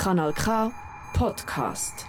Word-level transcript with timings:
Kanal 0.00 0.32
K 0.32 0.72
Podcast. 1.12 2.06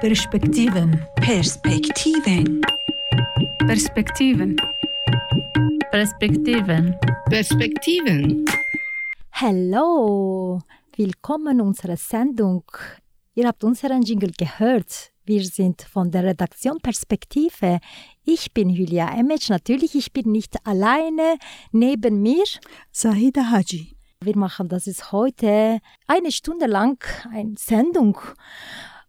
Perspektiven. 0.00 1.00
Perspektiven. 1.14 2.60
Perspektiven. 3.68 4.56
Perspektiven. 5.92 6.96
Perspektiven. 7.28 8.44
Hallo, 9.30 10.58
willkommen 10.96 11.60
in 11.60 11.66
unserer 11.66 11.96
Sendung. 11.96 12.64
Ihr 13.36 13.46
habt 13.46 13.62
unseren 13.62 14.02
Jingle 14.02 14.32
gehört. 14.36 15.12
Wir 15.24 15.44
sind 15.44 15.82
von 15.82 16.10
der 16.10 16.24
Redaktion 16.24 16.80
Perspektive. 16.80 17.78
Ich 18.24 18.52
bin 18.52 18.70
Julia 18.70 19.16
Emec. 19.16 19.48
Natürlich, 19.50 19.94
ich 19.94 20.12
bin 20.12 20.32
nicht 20.32 20.66
alleine. 20.66 21.38
Neben 21.70 22.20
mir 22.22 22.42
Sahida 22.90 23.52
Haji. 23.52 23.99
Wir 24.22 24.36
machen 24.36 24.68
das 24.68 24.86
ist 24.86 25.12
heute 25.12 25.80
eine 26.06 26.30
Stunde 26.30 26.66
lang 26.66 27.02
eine 27.32 27.54
Sendung. 27.56 28.18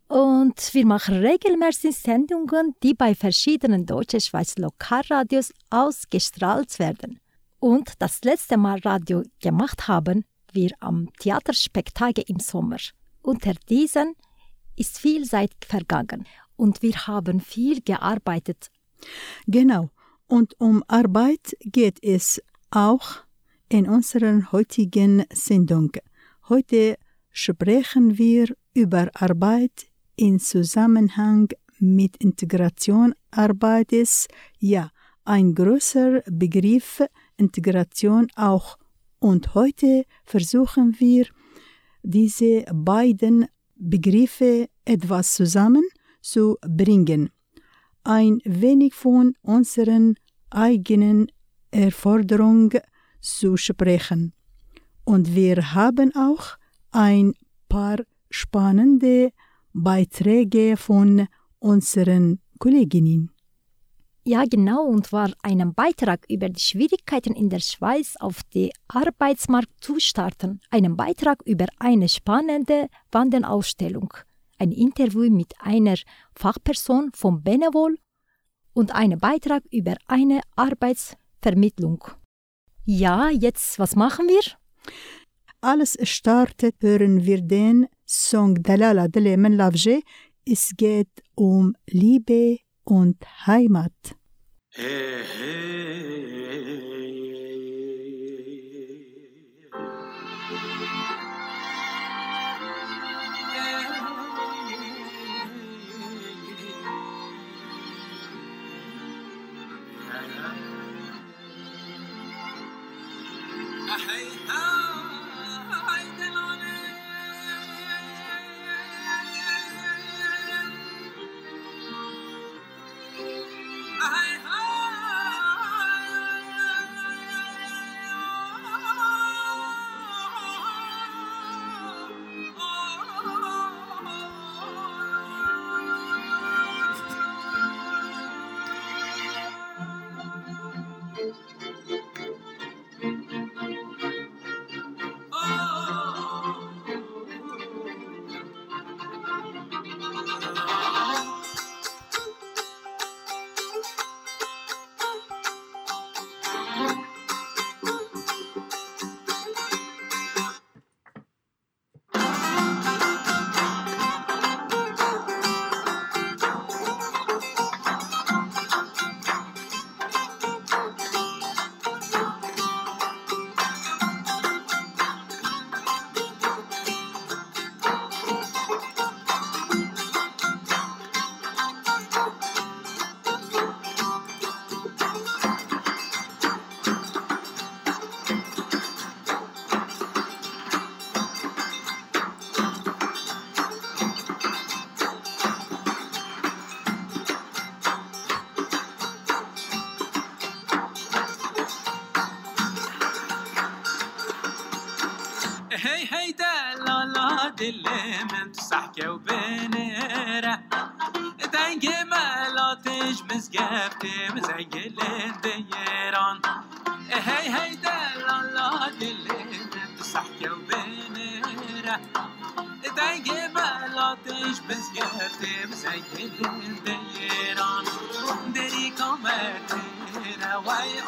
Und 0.08 0.74
wir 0.74 0.86
machen 0.86 1.16
regelmäßig 1.16 1.98
Sendungen, 1.98 2.76
die 2.82 2.94
bei 2.94 3.14
verschiedenen 3.14 3.86
deutschen 3.86 4.22
Schweiz 4.22 4.58
Lokalradios 4.58 5.52
ausgestrahlt 5.70 6.80
werden. 6.80 7.20
Und 7.60 7.92
das 8.00 8.24
letzte 8.24 8.56
Mal 8.56 8.80
Radio 8.86 9.24
gemacht 9.42 9.90
haben 9.90 10.24
wir 10.54 10.72
am 10.80 11.10
Theaterspektakel 11.20 12.24
im 12.28 12.40
Sommer. 12.40 12.78
Unter 13.22 13.56
diesen 13.68 14.16
ist 14.78 14.98
viel 14.98 15.26
Zeit 15.26 15.52
vergangen 15.68 16.26
und 16.56 16.82
wir 16.82 16.96
haben 17.08 17.42
viel 17.42 17.82
gearbeitet. 17.82 18.70
Genau. 19.46 19.90
Und 20.28 20.58
um 20.62 20.86
Arbeit 20.88 21.58
geht 21.60 22.02
es 22.02 22.42
auch 22.70 23.26
in 23.72 23.88
unserer 23.88 24.52
heutigen 24.52 25.24
Sendung. 25.34 25.92
Heute 26.50 26.98
sprechen 27.32 28.18
wir 28.18 28.48
über 28.74 29.10
Arbeit 29.14 29.88
in 30.18 30.40
Zusammenhang 30.40 31.48
mit 31.80 32.18
Integration 32.18 33.16
Arbeites. 33.32 34.28
Ja, 34.60 34.92
ein 35.24 35.56
größer 35.56 36.22
Begriff 36.30 37.02
Integration 37.38 38.28
auch. 38.36 38.78
Und 39.20 39.56
heute 39.56 40.04
versuchen 40.26 41.00
wir, 41.00 41.28
diese 42.04 42.66
beiden 42.74 43.46
Begriffe 43.76 44.68
etwas 44.84 45.36
zusammen 45.36 45.84
zu 46.20 46.58
bringen. 46.68 47.30
Ein 48.04 48.42
wenig 48.44 48.96
von 48.96 49.34
unseren 49.44 50.16
eigenen 50.50 51.32
Erforderungen 51.72 52.82
zu 53.22 53.58
sprechen. 53.58 54.34
Und 55.04 55.36
wir 55.36 55.74
haben 55.74 56.14
auch 56.16 56.58
ein 56.92 57.34
paar 57.70 57.98
spannende 58.30 59.32
Beiträge 59.74 60.78
von 60.78 61.28
unseren 61.60 62.40
Kolleginnen. 62.60 63.32
Ja, 64.24 64.44
genau, 64.46 64.84
und 64.86 65.12
war 65.12 65.32
einen 65.42 65.74
Beitrag 65.74 66.26
über 66.30 66.48
die 66.48 66.62
Schwierigkeiten 66.62 67.34
in 67.34 67.50
der 67.50 67.60
Schweiz 67.60 68.16
auf 68.20 68.44
den 68.54 68.70
Arbeitsmarkt 68.88 69.84
zu 69.84 70.00
starten. 70.00 70.62
Einen 70.70 70.96
Beitrag 70.96 71.42
über 71.44 71.66
eine 71.80 72.08
spannende 72.08 72.88
Wanderausstellung. 73.12 74.14
Ein 74.60 74.72
Interview 74.72 75.32
mit 75.32 75.56
einer 75.60 75.96
Fachperson 76.36 77.10
vom 77.16 77.42
Benevol 77.42 77.98
und 78.74 78.94
einen 78.94 79.20
Beitrag 79.20 79.64
über 79.72 79.96
eine 80.06 80.42
Arbeitsvermittlung. 80.56 82.04
Ja, 82.94 83.30
jetzt, 83.30 83.80
was 83.80 83.96
machen 83.96 84.28
wir? 84.28 84.42
Alles 85.62 85.98
startet, 86.04 86.76
hören 86.82 87.24
wir 87.24 87.42
den 87.42 87.88
Song 88.06 88.62
Dalala 88.62 89.08
Dele 89.08 89.38
Men 89.38 89.54
Lavje. 89.54 90.02
Es 90.46 90.74
geht 90.76 91.24
um 91.34 91.74
Liebe 91.88 92.58
und 92.84 93.16
Heimat. 93.48 93.94
Hey, 94.72 95.24
hey, 95.38 96.02
هي 96.68 96.91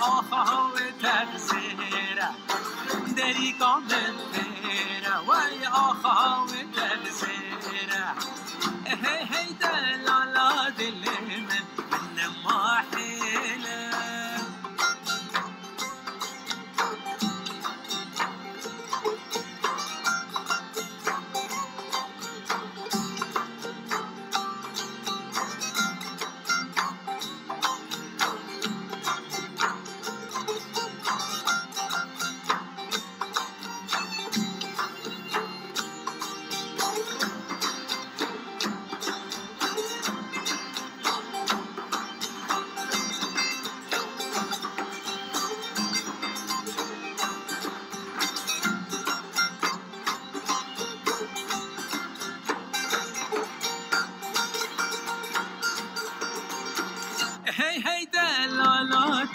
All 0.06 0.76
it 0.76 1.02
had 1.02 1.32
to 1.32 1.40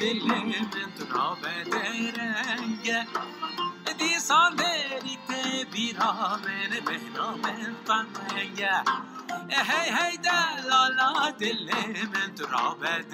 dilim 0.01 0.53
beraber 0.99 1.65
renge 1.73 3.07
دیسان 3.99 4.57
دریت 4.57 5.31
بیرامن 5.73 6.73
بهنامن 6.87 7.77
تنگه 7.87 8.77
هی 9.69 9.91
هی 9.99 10.17
دلالا 10.27 11.13
من 12.13 12.35
تو 12.37 12.47
را 12.47 12.77
به 12.81 13.05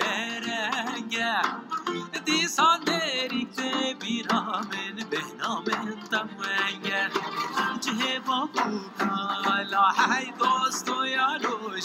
جه 7.81 8.20
با 8.26 8.48
بوکالا 8.54 9.88
هی 9.98 10.32
دوست 10.40 10.88
و 10.90 11.06
یالو 11.06 11.78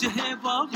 جه 0.00 0.36
با 0.42 0.68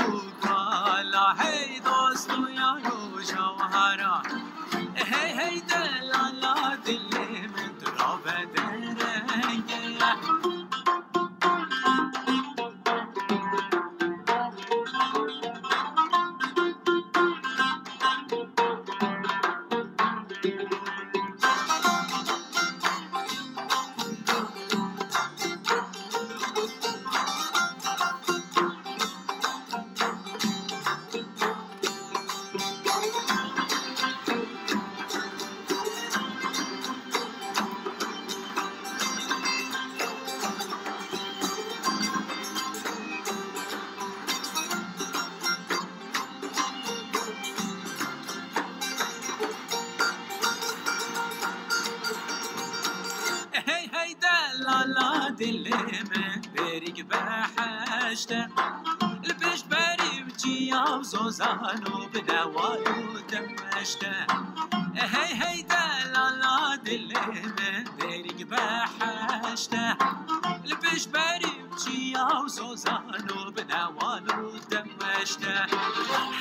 البيش 70.65 71.07
باري 71.07 71.53
وتشيا 71.71 72.27
وزوزان 72.43 73.27
وبنوال 73.31 74.39
ودم 74.45 74.87
اشتاح 75.21 75.67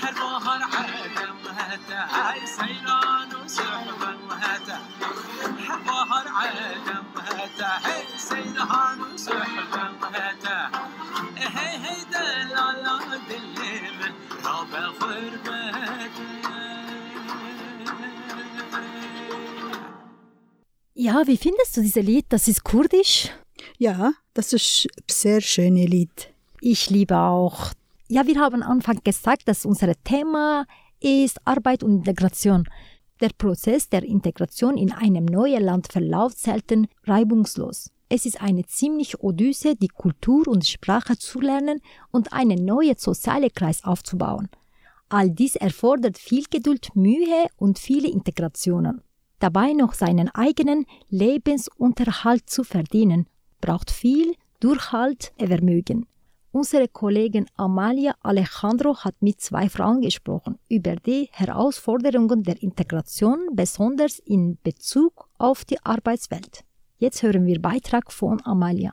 حروها 0.01 0.57
العالم 0.57 1.37
هتا 1.59 2.01
هاي 2.15 2.47
سيران 2.47 3.31
وسحبا 3.45 4.13
هتا 4.31 4.79
حروها 5.67 6.23
العالم 6.23 7.05
هتا 7.17 7.71
هاي 7.87 8.05
سيران 8.19 9.01
وسحبا 9.01 9.87
هتا 10.15 10.71
هاي 11.37 11.77
هاي 11.85 12.05
دلالا 12.13 13.21
دليم 13.29 14.15
رابع 14.45 14.87
غربتي 14.87 16.45
Ja, 20.97 21.27
wie 21.27 21.37
findest 21.37 21.77
du 21.77 21.81
diese 21.83 22.01
Lied? 22.01 22.27
Das 22.29 22.47
ist 22.49 22.63
kurdisch. 22.63 23.31
Ja, 23.79 24.13
das 24.35 24.53
ist 24.53 24.87
ein 24.97 25.05
sehr 25.11 25.41
schönes 25.41 25.89
Lied. 25.89 26.33
Ich 26.61 26.91
liebe 26.91 27.19
auch. 27.19 27.73
Ja, 28.09 28.27
wir 28.27 28.39
haben 28.39 28.63
am 28.63 28.71
Anfang 28.71 29.01
gesagt, 29.03 29.49
dass 29.49 29.65
unser 29.67 29.93
Thema 30.05 30.67
ist 31.01 31.39
Arbeit 31.45 31.83
und 31.83 31.97
Integration. 31.97 32.69
Der 33.21 33.31
Prozess 33.37 33.89
der 33.89 34.05
Integration 34.05 34.77
in 34.77 34.93
einem 34.93 35.25
neuen 35.25 35.65
Land 35.65 35.91
verläuft 35.91 36.39
selten 36.39 36.87
reibungslos. 37.05 37.91
Es 38.09 38.27
ist 38.27 38.41
eine 38.41 38.65
ziemlich 38.67 39.21
Odyssee, 39.21 39.75
die 39.75 39.89
Kultur 39.89 40.47
und 40.47 40.67
Sprache 40.67 41.17
zu 41.19 41.41
lernen 41.41 41.81
und 42.13 42.33
einen 42.33 42.65
neuen 42.65 42.97
sozialen 42.97 43.51
Kreis 43.53 43.83
aufzubauen. 43.83 44.49
All 45.09 45.31
dies 45.31 45.57
erfordert 45.57 46.19
viel 46.19 46.45
Geduld, 46.51 46.95
Mühe 46.95 47.47
und 47.57 47.79
viele 47.79 48.09
Integrationen. 48.09 49.03
Dabei 49.39 49.73
noch 49.73 49.95
seinen 49.95 50.29
eigenen 50.31 50.87
Lebensunterhalt 51.09 52.49
zu 52.49 52.63
verdienen, 52.63 53.27
braucht 53.65 53.91
viel 53.91 54.35
Durchhaltevermögen. 54.61 56.07
Unsere 56.53 56.87
Kollegin 56.87 57.47
Amalia 57.57 58.15
Alejandro 58.21 58.97
hat 58.99 59.17
mit 59.21 59.41
zwei 59.41 59.69
Frauen 59.69 60.01
gesprochen 60.03 60.59
über 60.69 60.97
die 60.97 61.29
Herausforderungen 61.33 62.43
der 62.43 62.63
Integration, 62.63 63.39
besonders 63.53 64.19
in 64.21 64.59
Bezug 64.63 65.29
auf 65.39 65.65
die 65.65 65.83
Arbeitswelt. 65.83 66.65
Jetzt 66.99 67.23
hören 67.23 67.47
wir 67.47 67.61
Beitrag 67.61 68.13
von 68.13 68.41
Amalia. 68.45 68.93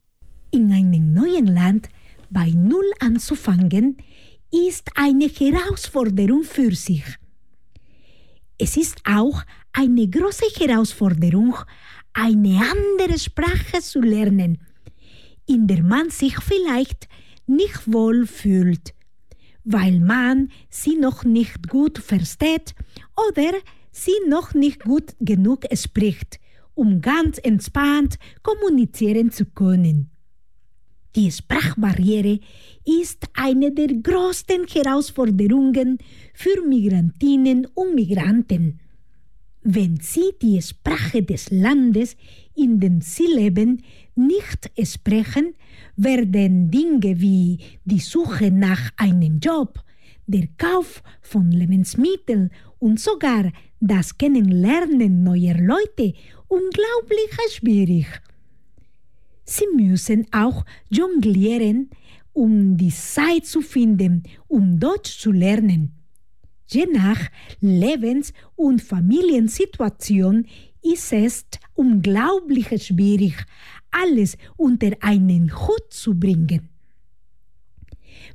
In 0.52 0.72
einem 0.72 1.14
neuen 1.14 1.48
Land 1.48 1.90
bei 2.30 2.50
Null 2.56 2.90
anzufangen, 3.00 3.98
ist 4.52 4.90
eine 4.96 5.28
Herausforderung 5.28 6.44
für 6.44 6.74
sich. 6.76 7.06
Es 8.58 8.76
ist 8.78 9.02
auch 9.06 9.44
eine 9.74 10.08
große 10.08 10.46
Herausforderung, 10.60 11.56
eine 12.14 12.62
andere 12.62 13.18
Sprache 13.18 13.82
zu 13.82 14.02
lernen, 14.02 14.60
in 15.48 15.68
der 15.68 15.84
man 15.84 16.10
sich 16.10 16.36
vielleicht 16.42 17.08
nicht 17.48 17.92
wohl 17.92 18.26
fühlt, 18.26 18.94
weil 19.64 20.00
man 20.00 20.50
sie 20.70 20.96
noch 20.96 21.24
nicht 21.24 21.68
gut 21.70 21.98
versteht 21.98 22.74
oder 23.30 23.52
sie 23.92 24.18
noch 24.28 24.54
nicht 24.54 24.84
gut 24.84 25.16
genug 25.20 25.66
spricht, 25.74 26.40
um 26.74 27.02
ganz 27.02 27.38
entspannt 27.38 28.18
kommunizieren 28.44 29.32
zu 29.32 29.46
können. 29.46 30.10
Die 31.16 31.30
Sprachbarriere 31.30 32.40
ist 32.86 33.26
eine 33.34 33.74
der 33.74 33.88
größten 33.88 34.66
Herausforderungen 34.68 35.98
für 36.34 36.66
Migrantinnen 36.66 37.68
und 37.74 37.96
Migranten. 37.96 38.80
Wenn 39.64 40.00
sie 40.02 40.32
die 40.42 40.60
Sprache 40.60 41.22
des 41.22 41.52
Landes, 41.52 42.18
in 42.56 42.80
dem 42.80 43.00
sie 43.02 43.28
leben, 43.28 43.84
nicht 44.16 44.72
sprechen, 44.84 45.54
werden 45.96 46.72
Dinge 46.72 47.22
wie 47.22 47.60
die 47.86 48.00
Suche 48.00 48.50
nach 48.50 48.92
einem 48.98 49.40
Job, 49.40 49.84
der 50.26 50.48
Kauf 50.58 51.04
von 51.22 51.52
Lebensmitteln 51.52 52.50
und 52.80 53.00
sogar 53.00 53.52
das 53.80 54.18
Kennenlernen 54.18 55.24
neuer 55.24 55.58
Leute 55.58 56.14
unglaublich 56.48 57.30
schwierig. 57.52 58.08
Sie 59.46 59.68
müssen 59.76 60.26
auch 60.32 60.66
jonglieren, 60.90 61.90
um 62.34 62.78
die 62.78 62.92
Zeit 62.92 63.46
zu 63.46 63.62
finden, 63.62 64.24
um 64.48 64.80
Deutsch 64.80 65.20
zu 65.20 65.32
lernen. 65.32 66.01
Je 66.74 66.86
nach 66.86 67.20
Lebens- 67.60 68.32
und 68.56 68.82
Familiensituation 68.82 70.48
ist 70.82 71.12
es 71.12 71.46
unglaublich 71.74 72.68
schwierig, 72.86 73.36
alles 73.92 74.38
unter 74.56 74.92
einen 75.02 75.52
Hut 75.54 75.88
zu 75.90 76.18
bringen. 76.18 76.70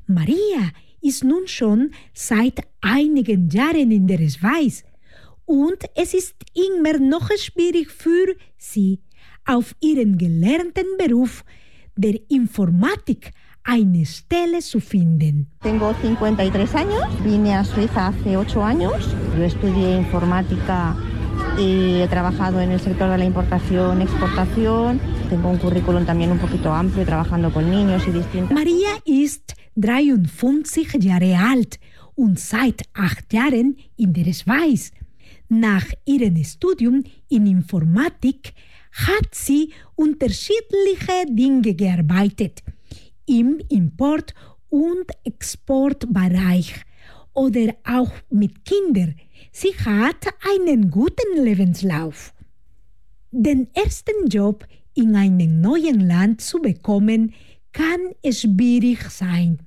Maria 0.06 0.70
ist 1.00 1.24
nun 1.24 1.46
schon 1.46 1.92
seit 2.12 2.60
einigen 2.82 3.48
Jahren 3.48 3.90
in 3.90 4.06
der 4.06 4.28
Schweiz 4.28 4.84
und 5.46 5.78
es 5.94 6.12
ist 6.12 6.34
immer 6.54 6.98
noch 6.98 7.30
schwierig 7.38 7.90
für 7.90 8.36
sie, 8.58 9.00
auf 9.46 9.74
ihren 9.80 10.18
gelernten 10.18 10.86
Beruf 10.98 11.42
der 11.96 12.18
Informatik 12.28 13.30
eine 13.66 14.06
Stelle 14.06 14.60
zu 14.60 14.80
finden. 14.80 15.48
Tengo 15.60 15.92
53 16.00 16.74
años, 16.74 17.04
vine 17.22 17.56
a 17.56 17.64
Suiza 17.64 18.08
hace 18.08 18.36
8 18.36 18.62
años. 18.62 18.92
Yo 19.36 19.42
estudié 19.42 19.96
informática 19.96 20.96
y 21.58 22.00
he 22.00 22.08
trabajado 22.08 22.60
en 22.60 22.70
el 22.70 22.80
sector 22.80 23.10
de 23.10 23.18
la 23.18 23.24
importación, 23.24 24.00
exportación. 24.02 25.00
Tengo 25.28 25.50
un 25.50 25.58
currículum 25.58 26.06
también 26.06 26.30
un 26.30 26.38
poquito 26.38 26.72
amplio, 26.72 27.04
trabajando 27.04 27.52
con 27.52 27.68
niños 27.68 28.06
y 28.06 28.12
distintas. 28.12 28.52
Maria 28.52 28.90
ist 29.04 29.54
53 29.74 30.98
Jahre 31.00 31.36
alt 31.36 31.80
und 32.14 32.38
seit 32.38 32.82
acht 32.94 33.32
Jahren 33.32 33.76
in 33.96 34.12
der 34.12 34.32
Schweiz. 34.32 34.92
Nach 35.48 35.86
ihrem 36.04 36.42
Studium 36.44 37.02
in 37.28 37.46
Informatik 37.46 38.54
hat 38.92 39.34
sie 39.34 39.72
unterschiedliche 39.96 41.26
Dinge 41.28 41.74
gearbeitet 41.74 42.62
im 43.26 43.60
Import- 43.68 44.34
und 44.68 45.06
Exportbereich 45.24 46.74
oder 47.34 47.74
auch 47.84 48.12
mit 48.30 48.64
Kindern. 48.64 49.14
Sie 49.52 49.74
hat 49.84 50.26
einen 50.54 50.90
guten 50.90 51.42
Lebenslauf. 51.42 52.32
Den 53.30 53.68
ersten 53.74 54.28
Job 54.28 54.66
in 54.96 55.14
einem 55.14 55.60
neuen 55.60 56.00
Land 56.00 56.40
zu 56.40 56.60
bekommen, 56.60 57.34
kann 57.72 58.14
schwierig 58.32 59.02
sein. 59.10 59.58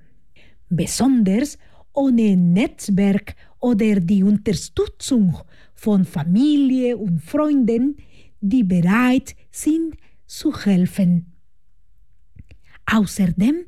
Besonders 0.69 1.57
ohne 1.93 2.35
Netzwerk 2.35 3.35
oder 3.59 3.99
die 3.99 4.23
Unterstützung 4.23 5.37
von 5.75 6.05
Familie 6.05 6.97
und 6.97 7.21
Freunden, 7.21 7.97
die 8.41 8.63
bereit 8.63 9.35
sind 9.51 9.95
zu 10.25 10.55
helfen. 10.65 11.28
Außerdem 12.91 13.65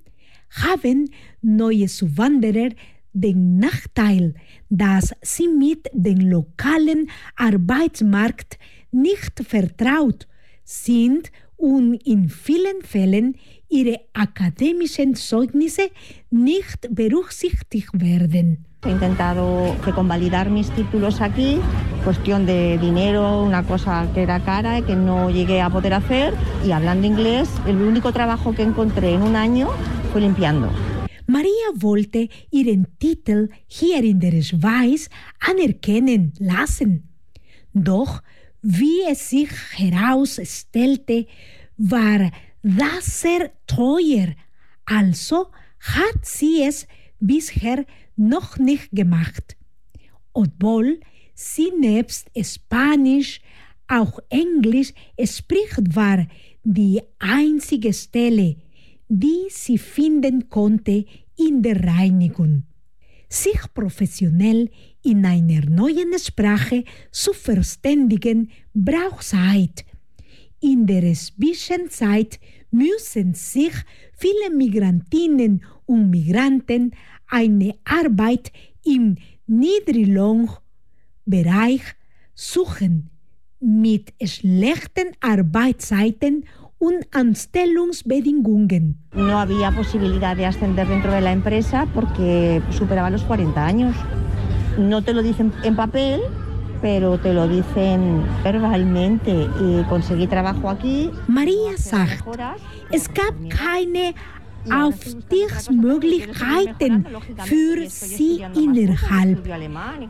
haben 0.49 1.09
neue 1.41 1.87
Zuwanderer 1.87 2.69
den 3.13 3.57
Nachteil, 3.57 4.33
dass 4.69 5.13
sie 5.21 5.47
mit 5.47 5.89
dem 5.93 6.19
lokalen 6.19 7.09
Arbeitsmarkt 7.35 8.57
nicht 8.91 9.39
vertraut 9.47 10.27
sind 10.63 11.31
und 11.57 11.95
in 12.05 12.29
vielen 12.29 12.81
Fällen 12.81 13.35
ihre 13.69 13.99
akademischen 14.13 15.15
Zeugnisse 15.15 15.89
nicht 16.29 16.93
berücksichtigt 16.93 17.91
werden. 17.93 18.65
He 18.83 18.89
intentado 18.89 19.75
convalidar 19.93 20.49
mis 20.49 20.71
títulos 20.71 21.21
aquí, 21.21 21.59
cuestión 22.03 22.47
de 22.47 22.79
dinero, 22.79 23.43
una 23.43 23.61
cosa 23.61 24.07
que 24.11 24.23
era 24.23 24.39
cara 24.39 24.79
y 24.79 24.81
que 24.81 24.95
no 24.95 25.29
llegué 25.29 25.61
a 25.61 25.69
poder 25.69 25.93
hacer. 25.93 26.33
Y 26.65 26.71
hablando 26.71 27.05
inglés, 27.05 27.47
el 27.67 27.79
único 27.79 28.11
trabajo 28.11 28.55
que 28.55 28.63
encontré 28.63 29.13
en 29.13 29.21
un 29.21 29.35
año 29.35 29.69
fue 30.11 30.21
limpiando. 30.21 30.71
Maria 31.27 31.67
wollte 31.75 32.31
ihren 32.49 32.87
Titel 32.97 33.51
hier 33.67 34.03
in 34.03 34.19
der 34.19 34.41
Schweiz 34.41 35.11
anerkennen 35.39 36.33
lassen. 36.39 37.03
Doch 37.73 38.23
wie 38.63 39.03
es 39.07 39.29
sich 39.29 39.51
herausstellte, 39.77 41.27
war 41.77 42.31
das 42.63 43.21
sehr 43.21 43.53
teuer. 43.67 44.35
Also 44.85 45.51
hat 45.79 46.25
sie 46.25 46.63
es 46.63 46.87
bisher 47.19 47.85
noch 48.15 48.57
nicht 48.57 48.91
gemacht. 48.91 49.57
Obwohl 50.33 50.99
sie 51.33 51.71
nebst 51.79 52.29
Spanisch 52.41 53.41
auch 53.87 54.19
Englisch 54.29 54.93
spricht, 55.23 55.95
war 55.95 56.25
die 56.63 57.01
einzige 57.19 57.93
Stelle, 57.93 58.55
die 59.09 59.47
sie 59.49 59.77
finden 59.77 60.47
konnte 60.47 61.05
in 61.37 61.61
der 61.61 61.83
Reinigung. 61.83 62.63
Sich 63.27 63.61
professionell 63.73 64.69
in 65.03 65.25
einer 65.25 65.65
neuen 65.69 66.17
Sprache 66.19 66.83
zu 67.11 67.33
verständigen, 67.33 68.51
braucht 68.73 69.25
Zeit. 69.25 69.85
In 70.59 70.85
der 70.85 71.13
Zwischenzeit 71.13 72.39
müssen 72.71 73.33
sich 73.33 73.73
viele 74.15 74.55
Migrantinnen 74.55 75.63
und 75.85 76.09
Migranten 76.09 76.91
eine 77.31 77.75
Arbeit 77.83 78.51
im 78.83 79.17
Niedriglohnbereich 79.47 81.81
suchen 82.35 83.09
mit 83.59 84.13
schlechten 84.23 85.15
Arbeitszeiten 85.19 86.45
und 86.77 87.07
Anstellungsbedingungen. 87.11 88.97
No 89.13 89.39
había 89.39 89.71
posibilidad 89.71 90.35
de 90.35 90.47
ascender 90.47 90.87
dentro 90.87 91.11
de 91.11 91.21
la 91.21 91.31
empresa 91.31 91.87
porque 91.93 92.61
superaba 92.71 93.09
los 93.09 93.23
40 93.23 93.65
años. 93.65 93.95
No 94.77 95.03
te 95.03 95.13
lo 95.13 95.21
dicen 95.21 95.53
en 95.63 95.75
papel, 95.75 96.21
pero 96.81 97.19
te 97.19 97.33
lo 97.33 97.47
dicen 97.47 98.23
verbalmente. 98.43 99.47
Y 99.61 99.83
conseguí 99.89 100.25
trabajo 100.25 100.69
aquí. 100.69 101.11
Maria 101.27 101.77
sagt, 101.77 102.25
es 102.91 103.07
gab 103.13 103.35
keine 103.49 104.15
Aufstiegsmöglichkeiten 104.69 107.05
für 107.45 107.89
sie 107.89 108.43
innerhalb 108.55 109.47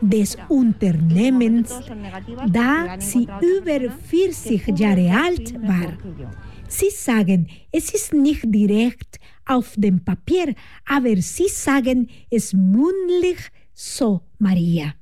des 0.00 0.36
Unternehmens, 0.48 1.80
da 2.48 2.96
sie 2.98 3.28
über 3.40 3.90
40 3.90 4.78
Jahre 4.78 5.10
alt 5.10 5.54
war. 5.62 5.96
Sie 6.68 6.90
sagen, 6.90 7.48
es 7.70 7.94
ist 7.94 8.12
nicht 8.12 8.42
direkt 8.46 9.20
auf 9.46 9.74
dem 9.76 10.04
Papier, 10.04 10.54
aber 10.86 11.16
sie 11.16 11.48
sagen 11.48 12.08
es 12.30 12.52
mündlich 12.52 13.38
so, 13.74 14.20
Maria. 14.38 14.94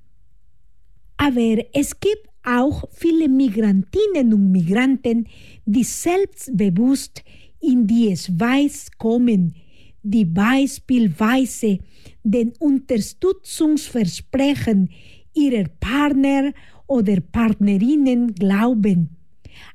Aber 1.16 1.59
es 1.73 1.99
gibt 2.00 2.28
auch 2.45 2.85
viele 2.92 3.28
Migrantinnen 3.28 4.33
und 4.33 4.50
Migranten, 4.50 5.28
die 5.64 5.85
selbstbewusst 5.85 7.23
in 7.61 7.87
die 7.87 8.17
Schweiz 8.17 8.90
kommen, 8.99 9.55
die 10.02 10.25
beispielsweise 10.25 11.79
den 12.23 12.52
Unterstützungsversprechen 12.59 14.90
ihrer 15.35 15.69
Partner 15.79 16.52
oder 16.87 17.21
Partnerinnen 17.21 18.35
glauben. 18.35 19.17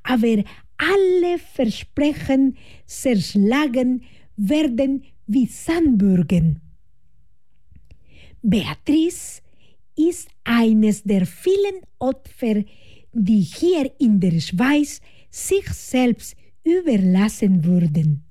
Aber 0.03 0.43
alle 0.77 1.39
Versprechen 1.39 2.57
zerschlagen 2.85 4.03
werden 4.35 5.03
wie 5.27 5.45
Sandbürgen. 5.45 6.59
Beatrice 8.41 9.41
ist 9.95 10.27
eines 10.43 11.03
der 11.03 11.25
vielen 11.25 11.81
Opfer, 11.99 12.63
die 13.13 13.41
hier 13.41 13.91
in 13.97 14.19
der 14.19 14.39
Schweiz 14.39 14.99
sich 15.29 15.67
selbst 15.69 16.35
überlassen 16.65 17.63
wurden. 17.63 18.23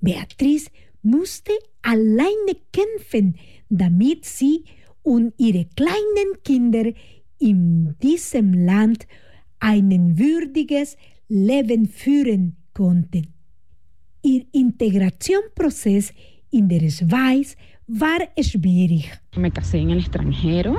Beatrice 0.00 0.70
musste 1.02 1.52
alleine 1.82 2.56
kämpfen, 2.72 3.36
damit 3.70 4.24
sie 4.24 4.64
und 5.02 5.32
ihre 5.38 5.66
kleinen 5.76 6.42
Kinder 6.44 6.92
in 7.38 7.96
diesem 8.02 8.52
Land 8.52 9.06
ein 9.60 10.18
würdiges 10.18 10.96
Leben 11.28 11.86
führen 11.86 12.56
konnten. 12.74 13.28
Ihr 14.22 14.44
Integrationsprozess 14.52 16.12
in 16.50 16.68
der 16.68 16.90
Schweiz 16.90 17.56
war 17.86 18.20
schwierig. 18.40 19.10
Me 19.36 19.50
casé 19.50 19.78
en 19.78 19.90
el 19.90 19.98
extranjero, 19.98 20.76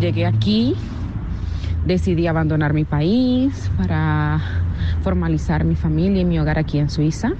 llegué 0.00 0.26
aquí, 0.26 0.74
decidí 1.86 2.26
abandonar 2.26 2.74
mi 2.74 2.84
país 2.84 3.70
para 3.76 4.40
formalizar 5.02 5.64
mi 5.64 5.76
familia 5.76 6.22
y 6.22 6.24
mi 6.24 6.38
hogar 6.38 6.58
aquí 6.58 6.78
en 6.78 6.90
Suiza. 6.90 7.32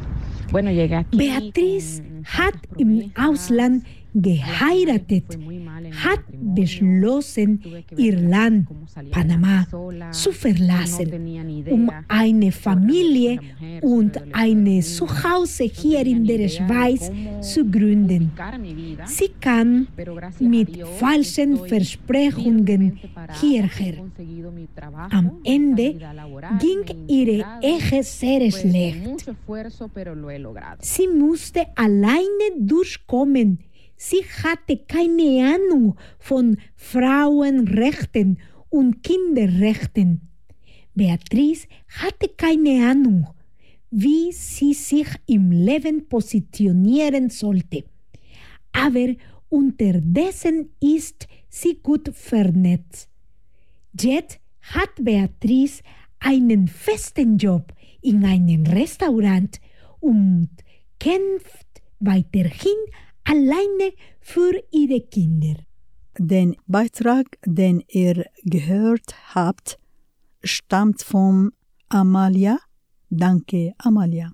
Bueno, 0.52 0.70
llegué 0.70 0.96
aquí. 0.96 1.18
Beatriz 1.18 2.02
hat 2.24 2.54
im 2.76 3.12
Ausland 3.16 3.84
geheiratet, 4.14 5.38
hat 6.04 6.20
beschlossen, 6.30 7.62
ihr 7.96 8.18
Land, 8.18 8.68
Panama, 9.10 9.66
zu 10.10 10.32
verlassen, 10.32 11.10
um 11.70 11.90
eine 12.08 12.52
Familie 12.52 13.38
und 13.82 14.18
ein 14.32 14.82
Zuhause 14.82 15.64
hier 15.64 16.06
in 16.06 16.24
der 16.24 16.48
Schweiz 16.48 17.10
zu 17.40 17.64
gründen. 17.64 18.32
Sie 19.04 19.30
kam 19.40 19.88
mit 20.38 20.86
falschen 20.98 21.56
Versprechungen 21.66 22.98
hierher. 23.40 23.94
Am 25.10 25.32
Ende 25.44 25.96
ging 26.60 26.84
ihre 27.08 27.44
Ehe 27.62 28.02
sehr 28.02 28.50
schlecht. 28.50 29.26
Sie 30.80 31.08
musste 31.08 31.66
alleine 31.74 32.46
durchkommen. 32.58 33.58
Sie 33.96 34.24
hatte 34.42 34.76
keine 34.76 35.54
Ahnung 35.54 35.96
von 36.18 36.58
Frauenrechten 36.74 38.38
und 38.68 39.02
Kinderrechten. 39.02 40.28
Beatrice 40.94 41.66
hatte 41.88 42.28
keine 42.28 42.90
Ahnung, 42.90 43.26
wie 43.90 44.32
sie 44.32 44.74
sich 44.74 45.08
im 45.26 45.50
Leben 45.50 46.08
positionieren 46.08 47.30
sollte. 47.30 47.84
Aber 48.72 49.14
unterdessen 49.48 50.70
ist 50.80 51.26
sie 51.48 51.78
gut 51.82 52.10
vernetzt. 52.14 53.08
Jetzt 53.98 54.40
hat 54.60 54.90
Beatrice 55.00 55.82
einen 56.18 56.68
festen 56.68 57.38
Job 57.38 57.72
in 58.02 58.24
einem 58.24 58.66
Restaurant 58.66 59.60
und 60.00 60.50
kämpft 60.98 61.82
weiterhin 62.00 62.76
alleine 63.26 63.92
für 64.20 64.52
ihre 64.70 65.00
Kinder. 65.00 65.56
Den 66.18 66.56
Beitrag, 66.66 67.26
den 67.44 67.84
ihr 67.88 68.24
gehört 68.44 69.14
habt, 69.34 69.78
stammt 70.42 71.02
von 71.02 71.52
Amalia. 71.88 72.58
Danke, 73.10 73.74
Amalia. 73.78 74.32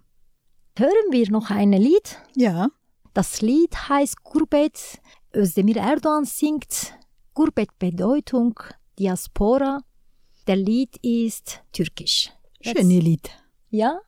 Hören 0.79 1.09
wir 1.11 1.31
noch 1.31 1.51
ein 1.51 1.73
Lied? 1.73 2.19
Ja, 2.37 2.69
Das 3.15 3.43
Lied 3.43 3.75
heißt 3.91 4.23
Gurbet. 4.25 5.01
Özdemir 5.35 5.77
Erdogan 5.77 6.25
singt 6.25 6.95
Gurbet 7.35 7.79
Bedeutung, 7.79 8.59
Diaspora. 8.99 9.81
Der 10.47 10.57
Lied 10.57 10.97
ist 11.03 11.61
türkisch. 11.73 12.31
Schöne 12.63 13.01
Lied. 13.01 13.31
Ja? 13.71 14.01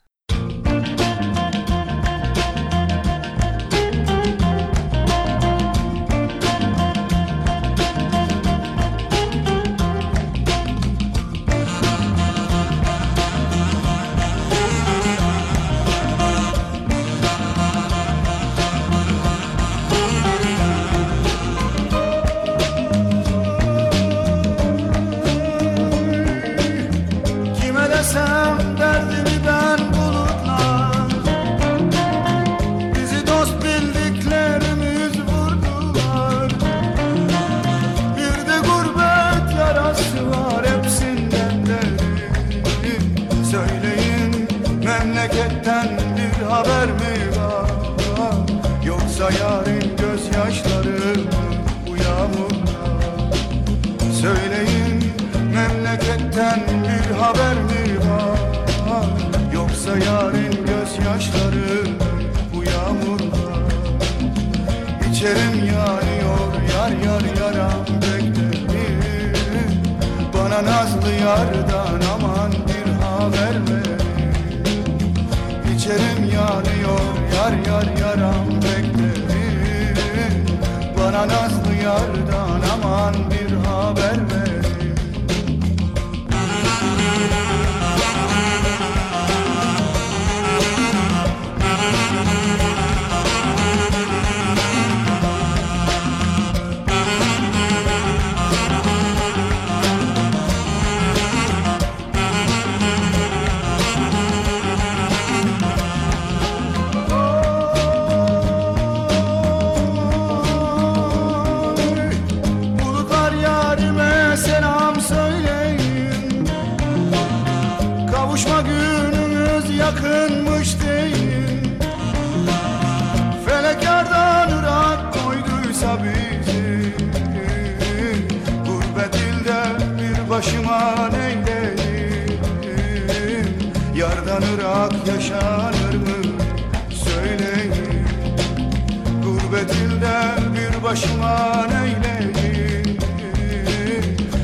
Bir 140.94 141.00
başıma 141.00 141.66
neyleyim 141.66 142.98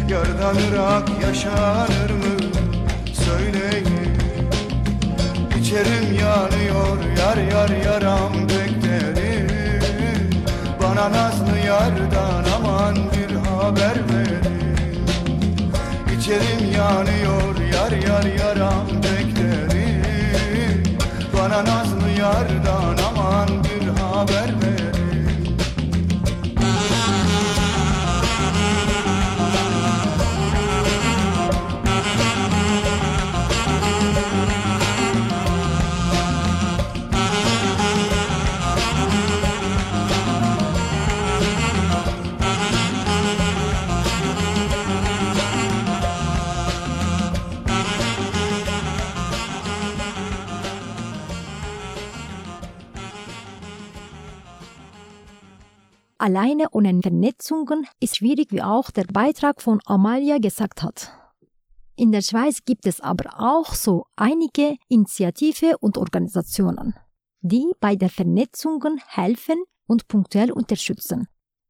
Yardan 0.08 0.56
ırak 0.72 1.08
yaşanır 1.22 2.10
mı? 2.10 2.36
Söyleyin. 3.12 3.86
İçerim 5.60 6.18
yanıyor 6.20 6.98
yar 7.18 7.36
yar 7.36 7.84
yaram 7.84 8.32
beklerim 8.34 9.48
Bana 10.82 11.12
nazlı 11.12 11.58
yardan 11.66 12.44
aman 12.56 12.96
bir 12.96 13.34
haber 13.36 13.96
verin. 14.08 14.96
İçerim 16.18 16.72
yanıyor 16.76 17.56
yar 17.74 17.92
yar 17.92 18.24
yaram 18.38 18.86
beklerim 19.02 20.82
Bana 21.38 21.64
nazlı 21.64 22.10
yardan 22.18 22.98
aman 23.08 23.48
bir 23.48 23.88
haber 24.02 24.48
verin 24.62 24.69
Alleine 56.30 56.68
ohne 56.70 56.96
Vernetzungen 57.02 57.88
ist 57.98 58.18
schwierig, 58.18 58.52
wie 58.52 58.62
auch 58.62 58.92
der 58.92 59.02
Beitrag 59.02 59.60
von 59.60 59.80
Amalia 59.84 60.38
gesagt 60.38 60.80
hat. 60.80 61.10
In 61.96 62.12
der 62.12 62.22
Schweiz 62.22 62.64
gibt 62.64 62.86
es 62.86 63.00
aber 63.00 63.40
auch 63.40 63.74
so 63.74 64.04
einige 64.14 64.76
Initiative 64.88 65.76
und 65.78 65.98
Organisationen, 65.98 66.94
die 67.40 67.72
bei 67.80 67.96
der 67.96 68.10
Vernetzungen 68.10 69.00
helfen 69.08 69.60
und 69.88 70.06
punktuell 70.06 70.52
unterstützen. 70.52 71.26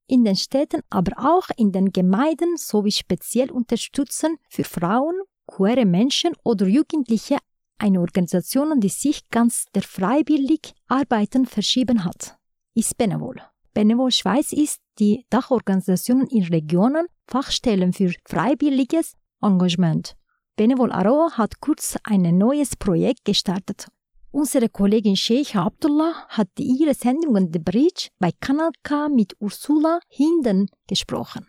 In 0.06 0.24
den 0.24 0.36
Städten, 0.36 0.82
aber 0.90 1.12
auch 1.16 1.48
in 1.56 1.72
den 1.72 1.90
Gemeinden 1.90 2.58
sowie 2.58 2.92
speziell 2.92 3.50
unterstützen 3.50 4.36
für 4.50 4.64
Frauen, 4.64 5.22
queere 5.46 5.86
Menschen 5.86 6.34
oder 6.44 6.66
Jugendliche 6.66 7.38
eine 7.78 8.00
Organisation, 8.00 8.78
die 8.78 8.90
sich 8.90 9.26
ganz 9.30 9.64
der 9.74 9.82
freiwillig 9.84 10.74
Arbeiten 10.86 11.46
verschieben 11.46 12.04
hat, 12.04 12.36
ist 12.74 12.98
Benevol. 12.98 13.40
Benevol 13.72 14.10
Schweiz 14.10 14.52
ist 14.52 14.80
die 14.98 15.26
Dachorganisation 15.30 16.26
in 16.26 16.44
Regionen, 16.44 17.06
Fachstellen 17.26 17.92
für 17.92 18.12
freiwilliges 18.26 19.14
Engagement. 19.40 20.16
Benevol 20.56 20.92
Aroa 20.92 21.32
hat 21.38 21.60
kurz 21.60 21.96
ein 22.02 22.22
neues 22.36 22.76
Projekt 22.76 23.24
gestartet. 23.24 23.86
Unsere 24.32 24.68
Kollegin 24.68 25.16
Sheikh 25.16 25.56
Abdullah 25.56 26.26
hat 26.28 26.48
ihre 26.58 26.94
Sendungen 26.94 27.50
The 27.52 27.58
Bridge 27.58 28.08
bei 28.18 28.30
Kanal 28.40 28.70
K 28.82 29.08
mit 29.08 29.34
Ursula 29.40 30.00
Hinden 30.08 30.68
gesprochen. 30.86 31.46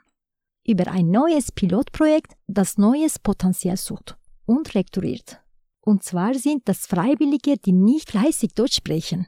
Über 0.65 0.87
ein 0.87 1.09
neues 1.09 1.51
Pilotprojekt, 1.51 2.33
das 2.47 2.77
neues 2.77 3.19
Potenzial 3.19 3.77
sucht 3.77 4.15
und 4.45 4.73
lektoriert. 4.73 5.41
Und 5.81 6.03
zwar 6.03 6.35
sind 6.35 6.67
das 6.67 6.85
Freiwillige, 6.85 7.57
die 7.57 7.73
nicht 7.73 8.11
fleißig 8.11 8.53
Deutsch 8.53 8.75
sprechen. 8.75 9.27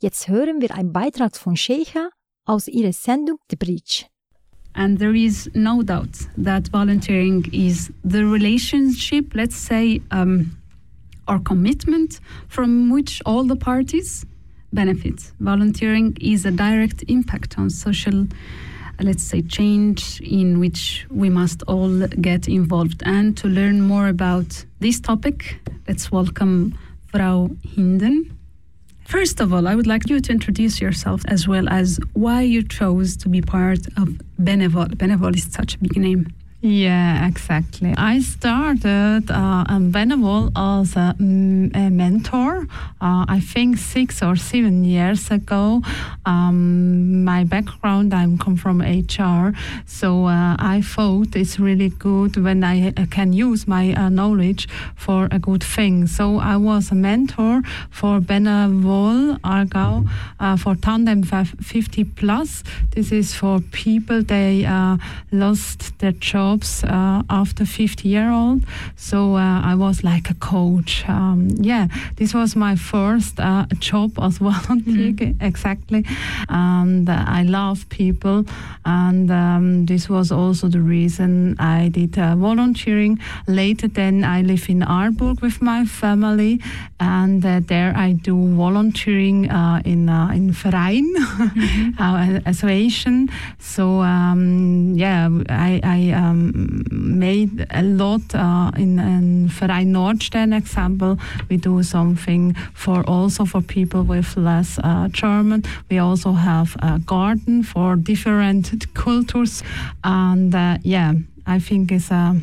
Jetzt 0.00 0.28
hören 0.28 0.60
wir 0.60 0.74
einen 0.74 0.92
Beitrag 0.92 1.36
von 1.36 1.56
Sheikha 1.56 2.10
aus 2.46 2.68
ihrer 2.68 2.92
Sendung 2.92 3.38
The 3.48 3.56
Bridge. 3.56 4.06
And 4.74 4.98
there 4.98 5.14
is 5.14 5.48
no 5.54 5.82
doubt 5.82 6.26
that 6.36 6.68
volunteering 6.68 7.44
is 7.52 7.92
the 8.04 8.24
relationship, 8.24 9.34
let's 9.34 9.56
say, 9.56 10.00
um, 10.10 10.58
or 11.28 11.38
commitment 11.38 12.20
from 12.48 12.90
which 12.90 13.22
all 13.24 13.44
the 13.44 13.56
parties 13.56 14.26
benefit. 14.72 15.32
Volunteering 15.38 16.16
is 16.20 16.44
a 16.44 16.50
direct 16.50 17.04
impact 17.06 17.56
on 17.56 17.70
social, 17.70 18.26
let's 19.00 19.22
say, 19.22 19.42
change 19.42 20.20
in 20.20 20.58
which 20.58 21.06
we 21.08 21.30
must 21.30 21.62
all 21.68 22.06
get 22.20 22.48
involved. 22.48 23.02
And 23.06 23.36
to 23.36 23.48
learn 23.48 23.80
more 23.80 24.08
about 24.08 24.64
this 24.80 24.98
topic, 24.98 25.60
let's 25.86 26.10
welcome 26.10 26.76
Frau 27.12 27.50
Hinden. 27.64 28.32
First 29.06 29.40
of 29.40 29.52
all, 29.52 29.68
I 29.68 29.74
would 29.74 29.86
like 29.86 30.08
you 30.08 30.18
to 30.20 30.32
introduce 30.32 30.80
yourself 30.80 31.22
as 31.28 31.46
well 31.46 31.68
as 31.68 32.00
why 32.14 32.40
you 32.40 32.62
chose 32.62 33.16
to 33.18 33.28
be 33.28 33.42
part 33.42 33.86
of 33.98 34.08
Benevol. 34.40 34.94
Benevol 34.96 35.36
is 35.36 35.44
such 35.44 35.74
a 35.74 35.78
big 35.78 35.96
name. 35.96 36.32
Yeah, 36.66 37.28
exactly. 37.28 37.92
I 37.98 38.20
started 38.20 39.30
uh, 39.30 39.64
Benevol 39.68 40.50
as 40.56 40.96
a, 40.96 41.14
mm, 41.20 41.70
a 41.76 41.90
mentor, 41.90 42.66
uh, 43.02 43.26
I 43.28 43.40
think 43.40 43.76
six 43.76 44.22
or 44.22 44.34
seven 44.34 44.82
years 44.82 45.30
ago. 45.30 45.82
Um, 46.24 47.22
my 47.22 47.44
background, 47.44 48.14
I 48.14 48.26
come 48.40 48.56
from 48.56 48.80
HR, 48.80 49.52
so 49.84 50.24
uh, 50.24 50.56
I 50.58 50.80
thought 50.80 51.36
it's 51.36 51.60
really 51.60 51.90
good 51.90 52.38
when 52.38 52.64
I 52.64 52.94
uh, 52.96 53.04
can 53.10 53.34
use 53.34 53.68
my 53.68 53.92
uh, 53.92 54.08
knowledge 54.08 54.66
for 54.96 55.28
a 55.30 55.38
good 55.38 55.62
thing. 55.62 56.06
So 56.06 56.38
I 56.38 56.56
was 56.56 56.90
a 56.90 56.94
mentor 56.94 57.60
for 57.90 58.20
Benevol 58.20 59.38
Argau 59.40 60.08
uh, 60.40 60.56
for 60.56 60.76
Tandem 60.76 61.24
50 61.24 62.04
Plus. 62.04 62.64
This 62.92 63.12
is 63.12 63.34
for 63.34 63.60
people, 63.70 64.22
they 64.22 64.66
lost 65.30 65.98
their 65.98 66.12
jobs 66.54 66.84
uh, 66.84 67.22
after 67.30 67.64
50 67.64 68.08
year 68.08 68.30
old. 68.30 68.62
So 68.96 69.36
uh, 69.36 69.60
I 69.62 69.74
was 69.74 70.04
like 70.04 70.30
a 70.30 70.34
coach. 70.34 71.04
Um, 71.08 71.48
yeah, 71.60 71.88
this 72.16 72.34
was 72.34 72.56
my 72.56 72.76
first 72.76 73.40
uh, 73.40 73.66
job 73.78 74.18
as 74.22 74.38
volunteer, 74.38 75.34
exactly. 75.40 76.04
And 76.48 77.08
uh, 77.08 77.24
I 77.26 77.42
love 77.42 77.88
people. 77.88 78.44
And 78.84 79.30
um, 79.30 79.86
this 79.86 80.08
was 80.08 80.30
also 80.30 80.68
the 80.68 80.80
reason 80.80 81.56
I 81.58 81.88
did 81.88 82.18
uh, 82.18 82.36
volunteering. 82.36 83.18
Later, 83.46 83.88
then 83.88 84.24
I 84.24 84.42
live 84.42 84.68
in 84.68 84.80
Aarburg 84.80 85.40
with 85.42 85.62
my 85.62 85.86
family. 85.86 86.60
And 87.00 87.44
uh, 87.44 87.60
there 87.66 87.92
I 87.96 88.12
do 88.12 88.54
volunteering 88.54 89.44
in, 89.84 90.08
in 90.08 90.52
Verein, 90.52 91.14
mm-hmm. 91.16 92.38
association. 92.46 93.28
So 93.58 94.00
um, 94.00 94.94
yeah, 94.96 95.28
I, 95.48 95.80
I 95.82 96.10
um, 96.12 96.43
made 96.90 97.66
a 97.70 97.82
lot 97.82 98.34
uh, 98.34 98.70
in, 98.76 98.98
in 98.98 99.48
Verein 99.48 99.92
Nordstern 99.92 100.56
example. 100.56 101.18
We 101.48 101.56
do 101.56 101.82
something 101.82 102.54
for 102.74 103.02
also 103.08 103.44
for 103.44 103.60
people 103.60 104.02
with 104.02 104.36
less 104.36 104.78
uh, 104.82 105.08
German. 105.08 105.64
We 105.90 105.98
also 105.98 106.32
have 106.32 106.76
a 106.80 106.98
garden 106.98 107.62
for 107.62 107.96
different 107.96 108.94
cultures, 108.94 109.62
and 110.02 110.54
uh, 110.54 110.78
yeah, 110.82 111.14
I 111.46 111.58
think 111.58 111.92
it's 111.92 112.10
a 112.10 112.40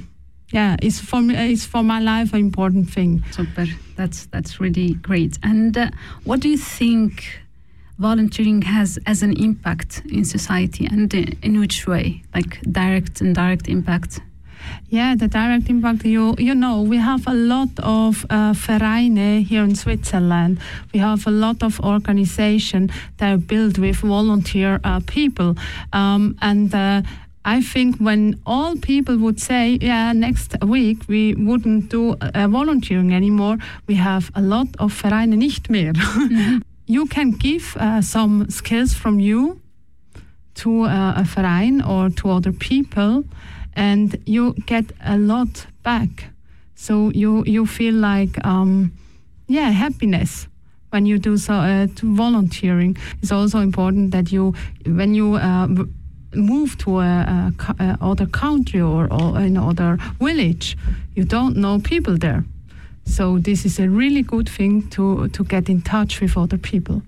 yeah, 0.52 0.76
it's 0.82 1.00
for 1.00 1.22
me, 1.22 1.36
it's 1.36 1.66
for 1.66 1.84
my 1.84 2.00
life 2.00 2.34
an 2.34 2.40
important 2.40 2.90
thing. 2.90 3.24
Super, 3.32 3.66
that's 3.96 4.26
that's 4.28 4.60
really 4.60 4.94
great. 4.96 5.38
And 5.44 5.78
uh, 5.78 5.92
what 6.24 6.42
do 6.42 6.50
you 6.50 6.58
think? 6.58 7.42
Volunteering 8.02 8.62
has 8.64 9.00
as 9.06 9.22
an 9.24 9.34
impact 9.38 10.02
in 10.10 10.26
society 10.26 10.86
and 10.88 11.14
in 11.14 11.60
which 11.60 11.88
way 11.88 12.24
like 12.34 12.60
direct 12.72 13.22
and 13.22 13.36
direct 13.36 13.68
impact 13.68 14.20
yeah, 14.90 15.16
the 15.16 15.28
direct 15.28 15.70
impact. 15.70 16.06
You 16.06 16.36
you 16.38 16.54
know, 16.54 16.82
we 16.82 16.98
have 16.98 17.28
a 17.28 17.34
lot 17.34 17.70
of 17.80 18.26
uh, 18.30 18.54
Vereine 18.54 19.42
here 19.42 19.64
in 19.64 19.76
Switzerland. 19.76 20.60
We 20.94 21.00
have 21.00 21.28
a 21.28 21.32
lot 21.32 21.64
of 21.64 21.80
organization 21.80 22.92
that 23.18 23.34
are 23.34 23.38
built 23.38 23.78
with 23.78 23.98
volunteer 23.98 24.80
uh, 24.84 25.00
people, 25.06 25.56
um, 25.94 26.36
and. 26.42 26.74
Uh, 26.74 27.02
I 27.44 27.60
think 27.62 27.98
when 27.98 28.40
all 28.46 28.76
people 28.76 29.18
would 29.18 29.40
say, 29.40 29.80
yeah, 29.82 30.14
next 30.14 30.56
week 30.62 31.00
we 31.08 31.34
wouldn't 31.34 31.90
do 31.90 32.14
uh, 32.22 32.48
volunteering 32.48 33.16
anymore, 33.16 33.58
we 33.88 33.96
have 33.96 34.30
a 34.36 34.44
lot 34.44 34.68
of 34.78 34.94
Vereine 34.94 35.36
nicht 35.38 35.68
mehr. 35.68 35.94
Mm-hmm. 35.94 36.58
you 36.92 37.06
can 37.06 37.32
give 37.32 37.78
uh, 37.78 38.02
some 38.02 38.50
skills 38.50 38.94
from 38.94 39.20
you 39.20 39.62
to 40.56 40.84
uh, 40.84 41.14
a 41.16 41.24
Verein 41.24 41.82
or 41.82 42.10
to 42.10 42.30
other 42.30 42.52
people, 42.52 43.24
and 43.74 44.18
you 44.26 44.54
get 44.66 44.86
a 45.06 45.18
lot 45.18 45.68
back. 45.84 46.26
So 46.76 47.10
you 47.14 47.44
you 47.46 47.66
feel 47.66 47.94
like 47.94 48.46
um, 48.46 48.92
yeah 49.48 49.72
happiness 49.72 50.48
when 50.90 51.06
you 51.06 51.18
do 51.18 51.38
so. 51.38 51.54
Uh, 51.54 51.88
to 51.96 52.16
volunteering 52.16 52.98
It's 53.22 53.32
also 53.32 53.60
important 53.60 54.12
that 54.12 54.32
you 54.32 54.54
when 54.86 55.16
you 55.16 55.36
uh, 55.36 55.68
move 56.36 56.78
to 56.78 57.00
a, 57.00 57.04
a, 57.04 57.54
a, 57.80 57.98
other 58.02 58.26
country 58.26 58.82
or, 58.82 59.08
or 59.12 59.38
another 59.38 59.98
village, 60.20 60.78
you 61.16 61.24
don't 61.24 61.56
know 61.56 61.80
people 61.80 62.18
there. 62.18 62.44
So 63.06 63.40
this 63.40 63.66
is 63.66 63.80
a 63.80 63.90
really 63.90 64.22
good 64.22 64.48
thing 64.48 64.90
to, 64.90 65.28
to 65.30 65.44
get 65.44 65.70
in 65.70 65.82
touch 65.82 66.22
with 66.22 66.38
other 66.38 66.58
people. 66.58 67.02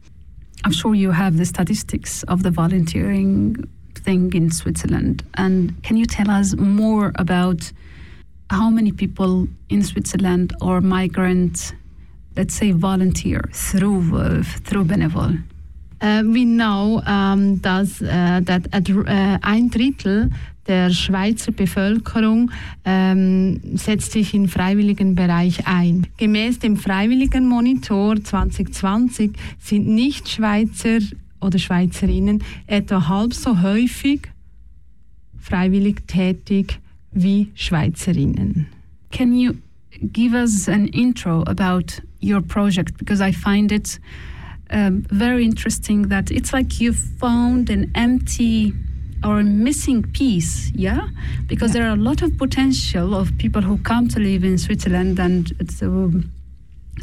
I'm 0.65 0.71
sure 0.71 0.95
you 0.95 1.11
have 1.11 1.37
the 1.37 1.45
statistics 1.45 2.23
of 2.23 2.43
the 2.43 2.51
volunteering 2.51 3.67
thing 3.95 4.33
in 4.33 4.51
Switzerland. 4.51 5.23
And 5.35 5.81
can 5.83 5.97
you 5.97 6.05
tell 6.05 6.29
us 6.29 6.55
more 6.55 7.11
about 7.15 7.71
how 8.49 8.69
many 8.69 8.91
people 8.91 9.47
in 9.69 9.83
Switzerland 9.83 10.53
or 10.61 10.81
migrants, 10.81 11.73
let's 12.35 12.53
say, 12.53 12.71
volunteer 12.71 13.49
through 13.51 14.17
uh, 14.17 14.43
through 14.43 14.85
Benevol? 14.85 15.41
Uh, 16.03 16.21
we 16.25 16.43
know 16.43 17.01
um, 17.07 17.61
dass, 17.61 18.01
uh, 18.01 18.41
that 18.41 18.67
at, 18.73 18.89
uh, 18.89 19.37
ein 19.41 19.69
Drittel 19.69 20.31
der 20.67 20.91
Schweizer 20.91 21.53
Bevölkerung 21.53 22.51
ähm, 22.83 23.61
setzt 23.75 24.11
sich 24.11 24.33
im 24.33 24.49
freiwilligen 24.49 25.15
Bereich 25.15 25.65
ein. 25.65 26.07
Gemäß 26.17 26.59
dem 26.59 26.75
Freiwilligen 26.75 27.47
Monitor 27.47 28.21
2020 28.21 29.31
sind 29.59 29.87
Nicht-Schweizer 29.87 30.99
oder 31.39 31.57
Schweizerinnen 31.57 32.43
etwa 32.67 33.07
halb 33.07 33.33
so 33.33 33.61
häufig 33.61 34.29
freiwillig 35.39 36.05
tätig 36.07 36.79
wie 37.13 37.49
Schweizerinnen. 37.55 38.67
Can 39.11 39.37
you 39.37 39.53
give 40.01 40.35
us 40.35 40.67
an 40.67 40.87
intro 40.87 41.43
about 41.43 42.01
your 42.21 42.41
project 42.41 42.97
because 42.97 43.21
I 43.21 43.31
find 43.31 43.71
it 43.71 44.01
um, 44.73 45.03
very 45.09 45.45
interesting 45.45 46.09
that 46.09 46.31
it's 46.31 46.51
like 46.51 46.81
you 46.81 46.93
found 46.93 47.69
an 47.69 47.91
empty 47.95 48.73
or 49.23 49.39
a 49.39 49.43
missing 49.43 50.03
piece, 50.03 50.71
yeah? 50.75 51.07
Because 51.47 51.69
yeah. 51.69 51.81
there 51.81 51.89
are 51.89 51.93
a 51.93 51.99
lot 52.01 52.21
of 52.21 52.37
potential 52.37 53.15
of 53.15 53.37
people 53.37 53.61
who 53.61 53.77
come 53.77 54.07
to 54.09 54.19
live 54.19 54.43
in 54.43 54.57
Switzerland 54.57 55.19
and 55.19 55.53
it's 55.59 55.81
um, 55.81 56.29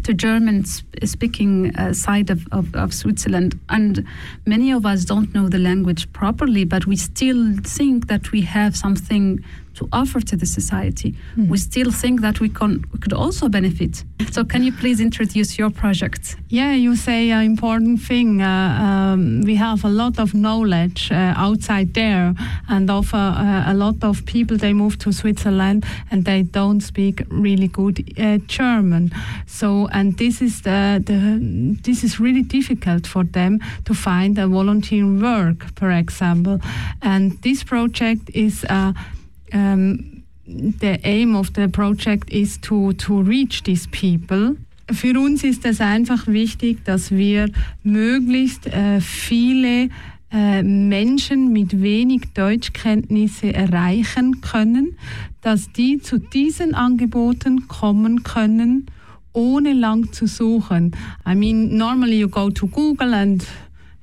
to 0.03 0.15
German 0.15 0.65
speaking 0.65 1.75
uh, 1.77 1.93
side 1.93 2.31
of, 2.31 2.47
of, 2.53 2.75
of, 2.75 2.95
Switzerland. 2.95 3.59
And 3.69 4.07
many 4.47 4.71
of 4.71 4.87
us 4.87 5.05
don't 5.05 5.35
know 5.35 5.49
the 5.49 5.59
language 5.59 6.13
properly, 6.13 6.65
but 6.65 6.87
we 6.87 6.97
still 6.97 7.57
think 7.65 8.07
that 8.09 8.31
we 8.33 8.43
have 8.43 8.77
something 8.77 9.45
to 9.81 9.89
offer 9.93 10.21
to 10.21 10.37
the 10.37 10.47
society. 10.47 11.15
Mm. 11.37 11.49
We 11.49 11.59
still 11.59 11.91
think 11.91 12.21
that 12.21 12.39
we, 12.41 12.49
can, 12.49 12.85
we 12.93 12.99
could 12.99 13.15
also 13.15 13.49
benefit. 13.49 14.05
So, 14.31 14.45
can 14.45 14.63
you 14.63 14.73
please 14.73 15.01
introduce 15.01 15.59
your 15.59 15.71
project? 15.71 16.37
Yeah, 16.49 16.73
you 16.75 16.95
say 16.97 17.31
an 17.31 17.45
important 17.45 18.01
thing. 18.01 18.43
Uh, 18.43 18.79
um, 18.87 19.41
we 19.43 19.57
have 19.57 19.85
a 19.85 19.89
lot 19.89 20.19
of 20.19 20.35
knowledge 20.35 21.11
uh, 21.11 21.35
outside 21.37 21.95
there, 21.95 22.35
and 22.69 22.91
of 22.91 23.15
uh, 23.15 23.65
a 23.67 23.75
lot 23.75 24.05
of 24.05 24.25
people 24.27 24.57
they 24.57 24.73
move 24.73 24.99
to 24.99 25.13
Switzerland 25.13 25.85
and 26.11 26.25
they 26.25 26.43
don't 26.43 26.81
speak 26.81 27.23
really 27.31 27.69
good 27.69 27.99
uh, 28.19 28.39
German. 28.47 29.11
So, 29.47 29.89
and 29.93 30.17
this 30.19 30.43
is 30.43 30.63
the, 30.63 31.03
the 31.05 31.41
this 31.83 32.05
is 32.05 32.21
really 32.21 32.43
difficult 32.43 33.07
for 33.07 33.25
them 33.25 33.61
to 33.87 33.95
find 33.95 34.39
a 34.39 34.47
volunteer 34.47 35.07
work, 35.07 35.65
for 35.77 35.91
example. 35.91 36.61
And 37.01 37.33
this 37.43 37.65
project 37.65 38.31
is 38.35 38.65
uh, 38.69 38.93
um, 39.53 40.23
the 40.47 40.99
aim 41.05 41.37
of 41.37 41.53
the 41.55 41.69
project 41.69 42.31
is 42.31 42.59
to, 42.59 42.93
to 42.95 43.23
reach 43.23 43.63
these 43.63 43.87
people. 43.89 44.57
Für 44.93 45.21
uns 45.21 45.45
ist 45.45 45.65
es 45.65 45.81
einfach 45.81 46.27
wichtig, 46.27 46.85
dass 46.85 47.13
wir 47.13 47.49
möglichst 47.85 48.67
äh, 48.67 49.01
viele 49.01 49.89
äh, 50.33 50.63
Menschen 50.63 51.53
mit 51.53 51.81
wenig 51.81 52.23
Deutschkenntnisse 52.35 53.55
erreichen 53.55 54.41
können, 54.41 54.97
dass 55.43 55.73
die 55.73 56.01
zu 56.01 56.19
diesen 56.19 56.75
Angeboten 56.75 57.69
kommen 57.69 58.25
können, 58.25 58.87
ohne 59.33 59.73
lang 59.73 60.13
zu 60.13 60.27
suchen. 60.27 60.97
I 61.27 61.35
mean, 61.35 61.77
normally 61.77 62.19
you 62.19 62.29
go 62.29 62.51
to 62.51 62.67
Google 62.67 63.15
and 63.15 63.47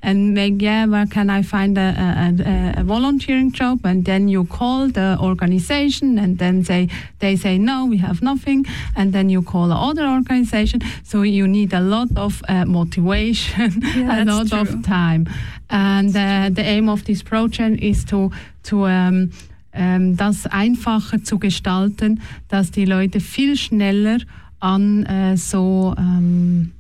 and 0.04 0.34
make, 0.34 0.62
yeah, 0.62 0.86
where 0.86 1.08
can 1.08 1.30
I 1.30 1.42
find 1.42 1.78
a, 1.78 2.74
a, 2.78 2.82
a, 2.82 2.84
volunteering 2.84 3.52
job? 3.52 3.84
And 3.84 4.06
then 4.06 4.28
you 4.28 4.46
call 4.46 4.90
the 4.90 5.18
organization 5.20 6.20
and 6.20 6.38
then 6.38 6.64
say, 6.64 6.88
they 7.20 7.36
say, 7.36 7.58
no, 7.58 7.86
we 7.86 7.98
have 7.98 8.22
nothing. 8.22 8.66
And 8.96 9.12
then 9.12 9.30
you 9.30 9.42
call 9.42 9.72
other 9.72 10.08
organization. 10.08 10.82
So 11.04 11.24
you 11.24 11.48
need 11.48 11.74
a 11.74 11.82
lot 11.82 12.10
of 12.16 12.44
uh, 12.48 12.66
motivation, 12.66 13.82
yeah, 13.96 14.24
a 14.24 14.26
lot 14.26 14.50
true. 14.50 14.60
of 14.60 14.84
time. 14.86 15.28
And 15.70 16.16
uh, 16.16 16.50
the 16.54 16.64
aim 16.64 16.90
of 16.90 17.06
this 17.06 17.24
project 17.24 17.82
is 17.82 18.06
to, 18.06 18.32
to 18.64 18.86
um, 18.86 19.32
um, 19.74 20.16
das 20.16 20.46
einfacher 20.48 21.24
zu 21.24 21.40
gestalten, 21.40 22.22
dass 22.48 22.72
die 22.72 22.86
Leute 22.86 23.20
viel 23.20 23.56
schneller 23.58 24.20
an 24.60 25.06
uh, 25.06 25.38
so 25.38 25.94
um, 25.98 26.72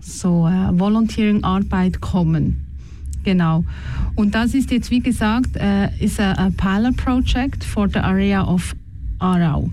so 0.00 0.46
äh, 0.46 0.78
Volunteering-Arbeit 0.78 2.00
kommen. 2.00 2.66
Genau. 3.24 3.64
Und 4.14 4.34
das 4.34 4.54
ist 4.54 4.70
jetzt, 4.70 4.90
wie 4.90 5.00
gesagt, 5.00 5.56
äh, 5.56 5.88
ist 5.98 6.20
a, 6.20 6.32
a 6.32 6.50
pilot 6.50 6.96
project 6.96 7.64
for 7.64 7.88
the 7.88 7.98
area 7.98 8.42
of 8.42 8.74
Aarau. 9.18 9.70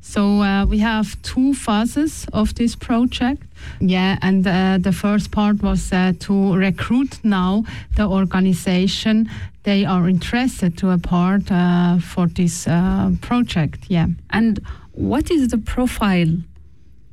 So 0.00 0.40
uh, 0.40 0.64
we 0.64 0.78
have 0.78 1.20
two 1.22 1.52
phases 1.52 2.26
of 2.32 2.54
this 2.54 2.76
project. 2.76 3.42
Yeah, 3.80 4.16
and 4.22 4.46
uh, 4.46 4.78
the 4.78 4.92
first 4.92 5.32
part 5.32 5.60
was 5.62 5.92
uh, 5.92 6.12
to 6.20 6.54
recruit 6.54 7.18
now 7.24 7.64
the 7.96 8.06
organization 8.06 9.28
they 9.64 9.84
are 9.84 10.08
interested 10.08 10.78
to 10.78 10.90
a 10.90 10.98
part 10.98 11.50
uh, 11.50 11.98
for 11.98 12.26
this 12.26 12.66
uh, 12.66 13.10
project. 13.20 13.84
Yeah. 13.88 14.06
And 14.30 14.60
what 14.92 15.30
is 15.30 15.48
the 15.48 15.58
profile 15.58 16.38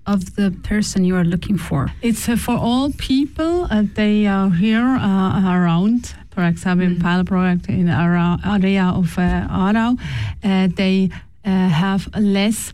of 0.06 0.36
the 0.36 0.52
person 0.64 1.04
you 1.06 1.16
are 1.16 1.24
looking 1.24 1.58
for? 1.58 1.92
It's 2.02 2.30
uh, 2.30 2.36
for 2.36 2.58
all 2.58 2.92
people. 2.98 3.68
Uh, 3.70 3.84
they 3.96 4.28
are 4.28 4.50
here 4.50 4.86
uh, 4.86 5.56
around. 5.56 6.14
For 6.32 6.44
example, 6.44 6.86
in 6.86 7.00
pilot 7.00 7.28
project 7.28 7.70
in 7.70 7.90
our 7.90 8.38
area 8.46 8.92
of 8.94 9.18
uh, 9.18 9.48
Aarau, 9.50 9.98
uh, 10.44 10.68
they 10.76 11.10
uh, 11.46 11.70
have 11.70 12.10
less 12.18 12.74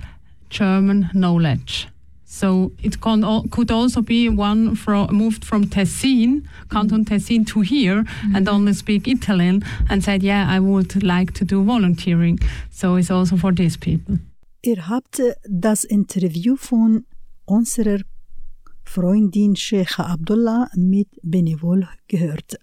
German 0.49 1.09
knowledge. 1.13 1.87
So 2.25 2.71
it 2.81 3.01
can 3.01 3.23
al- 3.23 3.45
could 3.51 3.71
also 3.71 4.01
be 4.01 4.29
one 4.29 4.75
from, 4.75 5.15
moved 5.15 5.45
from 5.45 5.65
Tessin, 5.65 6.47
Canton 6.69 7.05
Tessin, 7.05 7.45
to 7.47 7.61
here 7.61 8.03
and 8.33 8.47
only 8.47 8.73
speak 8.73 9.07
Italian 9.07 9.63
and 9.89 10.03
said, 10.03 10.23
yeah, 10.23 10.47
I 10.49 10.59
would 10.59 11.03
like 11.03 11.33
to 11.33 11.45
do 11.45 11.63
volunteering. 11.63 12.39
So 12.71 12.95
it's 12.95 13.11
also 13.11 13.37
for 13.37 13.51
these 13.51 13.77
people. 13.77 14.17
Ihr 14.63 14.87
habt 14.87 15.21
das 15.43 15.83
Interview 15.83 16.55
von 16.55 17.03
unserer 17.45 17.99
Freundin 18.83 19.55
Sheikh 19.55 19.99
Abdullah 19.99 20.69
mit 20.75 21.07
Benevol 21.21 21.87
gehört. 22.07 22.57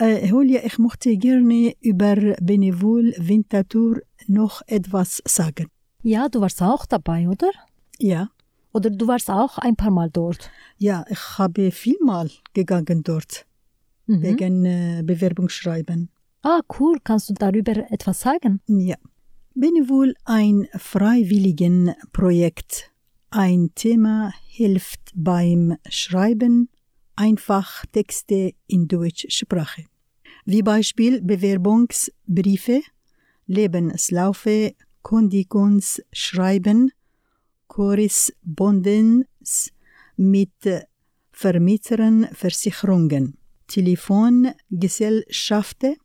Äh, 0.00 0.26
Julia, 0.26 0.64
ich 0.64 0.78
möchte 0.78 1.16
gerne 1.16 1.74
über 1.80 2.16
Benevol 2.40 3.14
Winterthur 3.18 4.00
noch 4.26 4.62
etwas 4.66 5.22
sagen. 5.26 5.66
Ja, 6.02 6.28
du 6.28 6.40
warst 6.40 6.60
auch 6.62 6.86
dabei, 6.86 7.28
oder? 7.28 7.50
Ja, 7.98 8.28
Oder 8.72 8.90
du 8.90 9.06
warst 9.08 9.30
auch 9.30 9.58
ein 9.58 9.74
paar 9.76 9.90
Mal 9.90 10.10
dort. 10.10 10.50
ja, 10.76 11.04
ich 11.08 11.38
habe 11.38 11.70
vielmal 11.72 12.30
gegangen 12.54 13.02
dort 13.02 13.44
Mhm. 14.06 14.22
wegen 14.22 14.64
äh, 14.64 15.02
Bewerbungsschreiben. 15.04 16.08
Ah, 16.42 16.60
cool. 16.78 16.98
Kannst 17.04 17.28
du 17.30 17.34
darüber 17.34 17.72
etwas 17.90 18.20
sagen? 18.20 18.60
Ja. 18.66 18.96
Benevol 19.54 20.14
ein 20.24 20.66
Freiwilligenprojekt. 20.76 22.90
Ein 23.30 23.72
Thema 23.74 24.32
hilft 24.46 25.12
beim 25.14 25.76
Schreiben 25.90 26.70
einfach 27.14 27.84
Texte 27.92 28.54
in 28.66 28.88
Deutschsprache. 28.88 29.84
Wie 30.46 30.62
Beispiel 30.62 31.20
Bewerbungsbriefe, 31.20 32.80
Lebenslaufe, 33.46 34.74
Kündigungsschreiben, 35.02 36.90
Korrespondenz 37.66 39.72
mit 40.16 40.86
Vermietern, 41.30 42.28
Versicherungen, 42.32 43.36
Telefongesellschaften, 43.66 45.96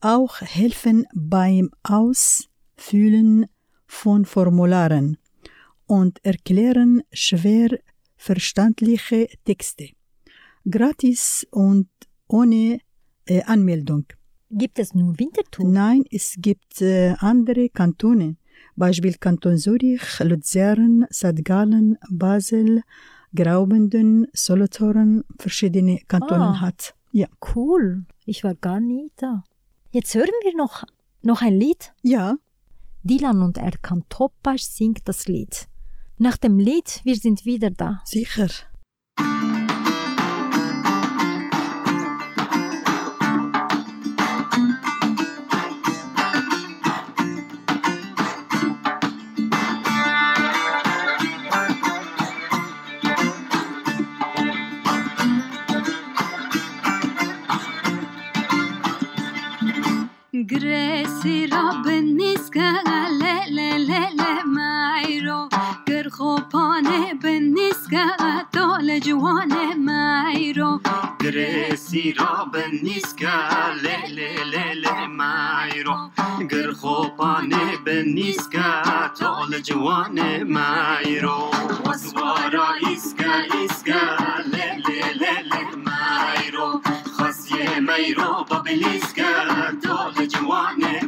auch 0.00 0.40
helfen 0.40 1.06
beim 1.14 1.70
Ausfüllen 1.84 3.46
von 3.86 4.24
Formularen 4.24 5.18
und 5.96 6.12
erklären 6.24 6.90
schwer 7.12 7.70
verständliche 8.16 9.20
Texte. 9.44 9.86
Gratis 10.74 11.46
und 11.50 11.88
ohne 12.28 12.78
äh, 13.26 13.42
Anmeldung. 13.54 14.04
Gibt 14.50 14.78
es 14.78 14.94
nur 14.94 15.18
Winterthur? 15.18 15.68
Nein, 15.68 16.02
es 16.10 16.36
gibt 16.38 16.80
äh, 16.80 17.14
andere 17.18 17.68
Kantone. 17.68 18.36
Beispiel 18.76 19.14
Kanton 19.24 19.58
Zürich, 19.58 20.02
Luzern, 20.20 21.06
St. 21.12 21.44
Gallen, 21.44 21.98
Basel, 22.10 22.82
Graubünden, 23.34 24.26
Solothurn, 24.32 25.24
verschiedene 25.38 25.98
Kantone 26.08 26.48
Ah. 26.56 26.60
hat. 26.60 26.94
Ja. 27.12 27.28
Cool. 27.54 28.04
Ich 28.24 28.44
war 28.44 28.54
gar 28.54 28.80
nie 28.80 29.10
da. 29.16 29.44
Jetzt 29.90 30.14
hören 30.14 30.38
wir 30.44 30.54
noch, 30.56 30.84
noch 31.22 31.42
ein 31.42 31.54
Lied. 31.62 31.92
Ja. 32.02 32.36
Dilan 33.02 33.42
und 33.42 33.58
Erkan 33.58 34.04
Topbaş 34.08 34.62
singt 34.64 35.00
das 35.08 35.26
Lied 35.26 35.66
nach 36.22 36.36
dem 36.36 36.58
Lied 36.58 37.00
Wir 37.02 37.16
sind 37.16 37.44
wieder 37.44 37.70
da. 37.70 38.00
Sicher. 38.04 38.48
Gresi 60.32 61.48
Robin 61.52 62.16
niska 62.16 62.70
le 63.20 63.34
le 63.48 63.78
le 63.78 64.06
le 64.16 65.51
نسكاتو 67.92 68.76
لجوانه 68.80 69.74
مايرو 69.74 70.80
درسي 71.20 72.14
رابا 72.20 72.66
نسكا 72.82 73.74
ليلي 73.82 74.44
ليلي 74.44 75.08
مايرو 75.08 76.10
قر 76.50 76.74
خوباني 76.74 77.76
بنسكا 77.86 78.82
تو 79.18 79.44
لجوانه 79.48 80.44
مايرو 80.44 81.50
وسوارا 81.86 82.68
اسكا 82.92 83.46
اسكا 83.64 84.02
ليلي 84.46 85.00
ليلي 85.20 85.64
مايرو 85.76 86.80
خسيه 87.16 87.80
مايرو 87.80 88.44
بابلسكا 88.50 89.32
تو 89.82 89.96
لجوانه 90.20 91.00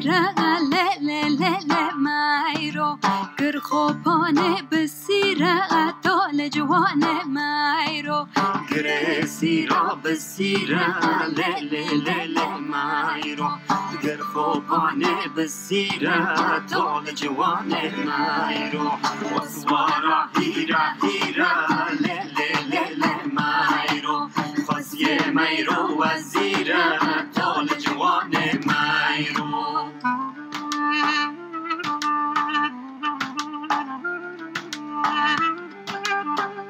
به 0.00 0.06
سیره 0.06 0.58
له 0.70 1.28
له 1.40 1.58
له 1.70 1.84
مایرو 2.06 2.98
گر 3.38 3.58
خوپانه 3.58 4.62
به 4.70 4.86
سیره 4.86 5.56
دال 6.02 6.48
جوانه 6.48 7.24
مایرو 7.24 8.26
گرسی 8.70 9.66
را 9.66 9.98
به 10.02 10.14
سیره 10.14 10.86
له 11.38 11.60
له 11.72 11.84
له 12.06 12.24
له 12.36 12.48
مایرو 12.72 13.50
گر 14.02 14.16
خوبانه 14.16 15.14
به 15.34 15.46
سیره 15.46 16.18
تول 16.70 17.12
جوان 17.14 17.72
مایرو 18.08 18.88
وسوارا 19.36 20.20
هیرا 20.38 20.84
هیرا 21.02 21.54
له 22.04 22.18
له 22.36 22.50
له 22.72 22.84
له 23.02 23.14
مایرو 23.36 24.18
خاصیه 24.66 25.30
مایرو 25.34 25.80
وزیره 26.00 26.84
تول 27.34 27.68
جوان 27.84 28.30
Thank 35.04 35.40
you. 36.68 36.69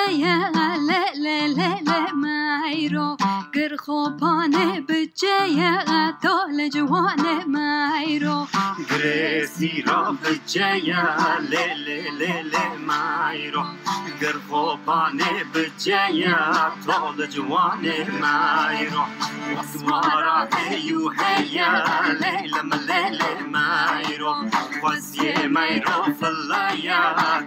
بجايا 0.00 0.50
لا 0.88 1.12
لا 1.14 1.48
لا 1.48 1.80
لا 1.82 2.12
ما 2.12 2.60
عيرو 2.64 3.16
قر 3.54 3.76
خوبانه 3.76 4.80
بجايا 4.80 6.16
تو 6.22 6.36
لجوانه 6.50 7.44
ما 7.46 7.90
عيرو 7.92 8.46
قريسي 8.90 9.84
را 9.86 10.16
بجايا 10.22 11.04
لا 11.50 11.74
لا 11.74 12.10
لا 12.18 12.42
لا 12.42 12.76
ما 12.86 13.24
عيرو 13.26 13.64
خوبانه 14.79 15.43
به 15.53 15.71
جیا 15.77 16.71
طول 16.85 17.27
جوان 17.27 17.85
مایرو 18.21 19.03
وسوارا 19.57 20.47
هیو 20.69 21.09
هیا 21.09 21.71
لیلم 22.21 22.69
لیلی 22.89 23.33
مایرو 23.53 24.35
وزی 24.83 25.47
مایرو 25.47 26.03
فلایا 26.19 27.01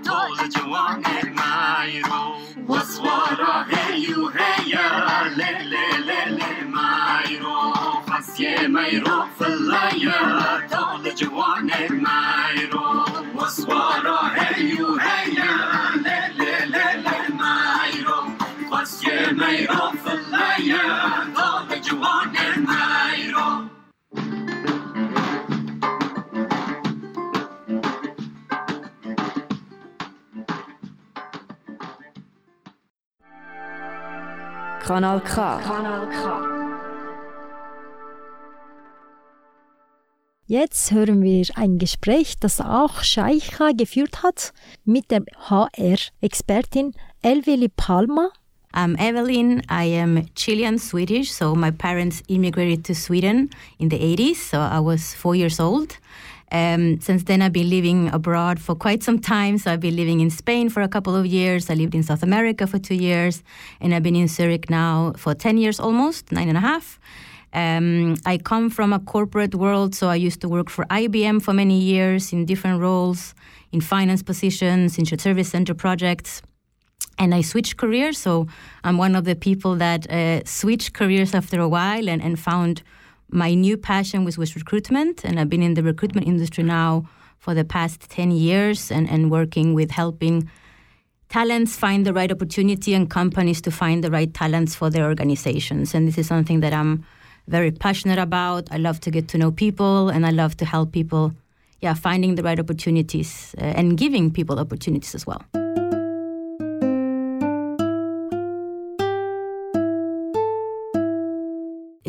طول 0.06 0.48
جوان 0.48 1.04
مایرو 1.38 2.24
وسوارا 2.68 3.54
هیو 3.70 4.28
هیا 4.28 4.86
لیلی 5.36 5.86
لیلی 6.08 6.52
مایرو 6.74 7.72
وزی 8.08 8.66
مایرو 8.66 9.24
فلایا 9.38 10.20
طول 10.70 11.10
جوان 11.10 11.70
مایرو 12.04 13.04
وسوارا 13.36 14.20
هیو 14.36 14.96
هیا 14.96 15.52
لیلی 15.94 16.18
لیلی 16.38 16.61
مایرو 16.61 16.61
Kanal 34.85 35.21
K. 35.21 35.59
Kanal 35.59 36.09
K. 36.09 36.53
Jetzt 40.45 40.91
hören 40.91 41.23
wir 41.23 41.47
ein 41.55 41.79
Gespräch, 41.79 42.35
das 42.39 42.61
auch 42.61 43.01
Scheicha 43.01 43.71
geführt 43.71 44.21
hat 44.21 44.53
mit 44.83 45.09
der 45.09 45.23
HR-Expertin 45.49 46.91
Elveli 47.23 47.69
Palma 47.69 48.29
I'm 48.75 48.95
Evelyn. 48.97 49.61
I 49.69 49.83
am 49.83 50.25
Chilean 50.33 50.79
Swedish, 50.79 51.31
so 51.31 51.53
my 51.53 51.69
parents 51.69 52.23
immigrated 52.27 52.83
to 52.85 52.95
Sweden 52.95 53.51
in 53.77 53.89
the 53.89 53.99
80s, 53.99 54.37
so 54.37 54.59
I 54.59 54.79
was 54.79 55.13
four 55.13 55.35
years 55.35 55.59
old. 55.59 55.99
Um, 56.51 56.99
since 56.99 57.23
then, 57.23 57.43
I've 57.43 57.53
been 57.53 57.69
living 57.69 58.09
abroad 58.09 58.59
for 58.59 58.73
quite 58.73 59.03
some 59.03 59.19
time. 59.19 59.59
So 59.59 59.71
I've 59.71 59.79
been 59.79 59.95
living 59.95 60.21
in 60.21 60.31
Spain 60.31 60.69
for 60.69 60.81
a 60.81 60.87
couple 60.87 61.15
of 61.15 61.27
years. 61.27 61.69
I 61.69 61.75
lived 61.75 61.93
in 61.93 62.01
South 62.01 62.23
America 62.23 62.65
for 62.65 62.79
two 62.79 62.95
years, 62.95 63.43
and 63.79 63.93
I've 63.93 64.03
been 64.03 64.15
in 64.15 64.27
Zurich 64.27 64.71
now 64.71 65.13
for 65.17 65.35
10 65.35 65.57
years 65.59 65.79
almost, 65.79 66.31
nine 66.31 66.49
and 66.49 66.57
a 66.57 66.61
half. 66.61 66.99
Um, 67.53 68.15
I 68.25 68.39
come 68.39 68.71
from 68.71 68.91
a 68.91 68.99
corporate 68.99 69.53
world, 69.53 69.93
so 69.93 70.07
I 70.07 70.15
used 70.15 70.41
to 70.41 70.49
work 70.49 70.71
for 70.71 70.85
IBM 70.85 71.43
for 71.43 71.53
many 71.53 71.79
years 71.79 72.33
in 72.33 72.45
different 72.45 72.81
roles, 72.81 73.35
in 73.71 73.81
finance 73.81 74.23
positions, 74.23 74.97
in 74.97 75.05
service 75.05 75.49
center 75.49 75.75
projects. 75.75 76.41
And 77.19 77.33
I 77.33 77.41
switched 77.41 77.77
careers, 77.77 78.17
so 78.17 78.47
I'm 78.83 78.97
one 78.97 79.15
of 79.15 79.25
the 79.25 79.35
people 79.35 79.75
that 79.75 80.09
uh, 80.09 80.43
switched 80.45 80.93
careers 80.93 81.33
after 81.33 81.59
a 81.59 81.67
while 81.67 82.09
and, 82.09 82.21
and 82.21 82.39
found 82.39 82.81
my 83.29 83.53
new 83.53 83.77
passion 83.77 84.23
was, 84.25 84.37
was 84.37 84.55
recruitment. 84.55 85.23
And 85.23 85.39
I've 85.39 85.49
been 85.49 85.63
in 85.63 85.73
the 85.73 85.83
recruitment 85.83 86.27
industry 86.27 86.63
now 86.63 87.07
for 87.37 87.53
the 87.53 87.65
past 87.65 88.09
10 88.09 88.31
years 88.31 88.91
and, 88.91 89.09
and 89.09 89.29
working 89.29 89.73
with 89.73 89.91
helping 89.91 90.49
talents 91.29 91.75
find 91.75 92.05
the 92.05 92.13
right 92.13 92.31
opportunity 92.31 92.93
and 92.93 93.09
companies 93.09 93.59
to 93.61 93.71
find 93.71 94.03
the 94.03 94.11
right 94.11 94.33
talents 94.33 94.75
for 94.75 94.89
their 94.89 95.05
organizations. 95.05 95.93
And 95.95 96.07
this 96.07 96.17
is 96.17 96.27
something 96.27 96.59
that 96.59 96.73
I'm 96.73 97.03
very 97.47 97.71
passionate 97.71 98.19
about. 98.19 98.67
I 98.71 98.77
love 98.77 98.99
to 99.01 99.11
get 99.11 99.27
to 99.29 99.37
know 99.37 99.51
people 99.51 100.09
and 100.09 100.25
I 100.25 100.29
love 100.29 100.55
to 100.57 100.65
help 100.65 100.91
people, 100.91 101.33
yeah, 101.81 101.95
finding 101.95 102.35
the 102.35 102.43
right 102.43 102.59
opportunities 102.59 103.55
uh, 103.57 103.63
and 103.63 103.97
giving 103.97 104.31
people 104.31 104.59
opportunities 104.59 105.15
as 105.15 105.25
well. 105.25 105.62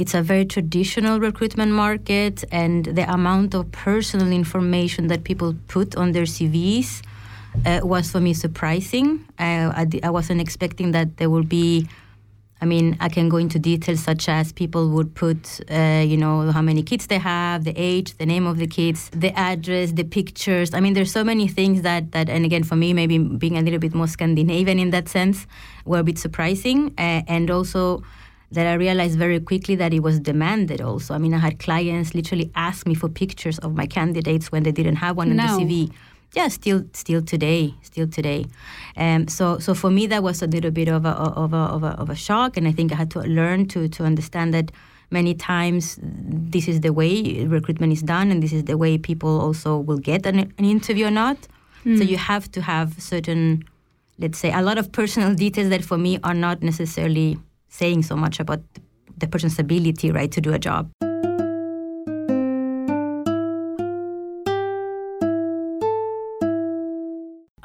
It's 0.05 0.13
a 0.13 0.21
very 0.21 0.45
traditional 0.45 1.19
recruitment 1.19 1.73
market, 1.73 2.45
and 2.53 2.85
the 2.85 3.11
amount 3.11 3.55
of 3.55 3.73
personal 3.73 4.33
information 4.33 5.07
that 5.07 5.25
people 5.25 5.57
put 5.67 5.97
on 5.97 6.13
their 6.13 6.25
CVs 6.25 7.01
uh, 7.65 7.81
was 7.83 8.11
for 8.11 8.21
me 8.21 8.35
surprising. 8.35 9.25
Uh, 9.39 9.73
I, 9.75 9.87
I 10.03 10.11
wasn't 10.11 10.43
expecting 10.43 10.93
that 10.93 11.17
there 11.17 11.31
would 11.31 11.49
be 11.49 11.89
I 12.61 12.67
mean, 12.67 12.97
I 13.01 13.09
can 13.09 13.29
go 13.29 13.39
into 13.39 13.59
details 13.59 14.01
such 14.01 14.29
as 14.29 14.53
people 14.53 14.89
would 14.91 15.15
put, 15.15 15.61
uh, 15.71 16.05
you 16.07 16.17
know, 16.17 16.51
how 16.51 16.63
many 16.63 16.83
kids 16.83 17.07
they 17.09 17.19
have, 17.19 17.65
the 17.65 17.75
age, 17.77 18.17
the 18.17 18.27
name 18.27 18.47
of 18.47 18.59
the 18.59 18.67
kids, 18.67 19.11
the 19.11 19.33
address, 19.39 19.93
the 19.93 20.05
pictures. 20.05 20.73
I 20.73 20.81
mean, 20.81 20.95
there's 20.95 21.13
so 21.13 21.25
many 21.25 21.49
things 21.49 21.83
that, 21.83 22.13
that 22.13 22.29
and 22.31 22.45
again, 22.45 22.63
for 22.63 22.77
me, 22.77 22.93
maybe 22.95 23.19
being 23.19 23.59
a 23.59 23.63
little 23.63 23.81
bit 23.81 23.95
more 23.95 24.07
Scandinavian 24.07 24.79
in 24.79 24.91
that 24.91 25.09
sense, 25.09 25.47
were 25.85 25.99
a 25.99 26.05
bit 26.05 26.19
surprising. 26.19 26.95
Uh, 26.97 27.23
and 27.27 27.51
also 27.51 28.03
that 28.55 28.67
I 28.67 28.75
realized 28.75 29.19
very 29.19 29.41
quickly 29.41 29.75
that 29.77 29.93
it 29.93 30.01
was 30.03 30.19
demanded 30.21 30.81
also. 30.81 31.15
I 31.15 31.19
mean, 31.19 31.35
I 31.35 31.39
had 31.39 31.59
clients 31.59 32.15
literally 32.15 32.51
ask 32.55 32.87
me 32.87 32.95
for 32.95 33.09
pictures 33.09 33.59
of 33.61 33.75
my 33.77 33.87
candidates 33.87 34.51
when 34.53 34.63
they 34.63 34.73
didn't 34.73 34.97
have 34.97 35.17
one 35.17 35.31
in 35.31 35.37
No. 35.37 35.47
the 35.59 35.65
CV 35.65 35.93
yeah, 36.37 36.49
still, 36.49 36.83
still 36.95 37.23
today, 37.23 37.75
still 37.83 38.09
today. 38.09 38.47
Um, 38.97 39.29
so, 39.29 39.61
so 39.61 39.73
for 39.73 39.89
me, 39.89 40.09
that 40.09 40.23
was 40.25 40.43
a 40.43 40.49
little 40.49 40.73
bit 40.73 40.89
of 40.89 41.05
a, 41.07 41.11
of 41.11 41.53
a, 41.55 41.57
of 41.77 41.85
a, 41.85 41.93
of 42.03 42.11
a 42.11 42.17
shock, 42.17 42.57
and 42.57 42.67
I 42.67 42.73
think 42.73 42.91
I 42.91 42.97
had 42.97 43.11
to 43.13 43.21
learn 43.21 43.67
to 43.69 43.87
to 43.97 44.03
understand 44.05 44.53
that 44.53 44.73
many 45.11 45.35
times 45.35 45.97
this 46.03 46.67
is 46.67 46.81
the 46.81 46.93
way 46.93 47.47
recruitment 47.47 47.93
is 47.93 48.03
done, 48.03 48.33
and 48.33 48.43
this 48.43 48.53
is 48.53 48.65
the 48.65 48.77
way 48.77 48.99
people 48.99 49.41
also 49.41 49.79
will 49.79 49.99
get 50.11 50.27
an, 50.27 50.39
an 50.59 50.65
interview 50.65 51.07
or 51.07 51.13
not. 51.25 51.39
So 51.85 52.03
Mm. 52.03 52.09
you 52.09 52.17
have 52.17 52.51
to 52.57 52.61
have 52.63 52.89
certain, 53.01 53.63
let's 54.19 54.39
say, 54.43 54.51
a 54.51 54.63
lot 54.69 54.77
of 54.77 54.91
personal 54.91 55.35
details 55.45 55.69
that 55.69 55.85
for 55.85 55.99
me 55.99 56.19
are 56.25 56.35
not 56.47 56.63
necessarily 56.63 57.39
saying 57.75 58.03
so 58.03 58.15
much 58.15 58.39
about 58.39 58.63
the 59.19 59.27
person's 59.27 59.59
ability, 59.59 60.11
right, 60.11 60.31
to 60.31 60.41
do 60.41 60.53
a 60.53 60.59
job. 60.59 60.91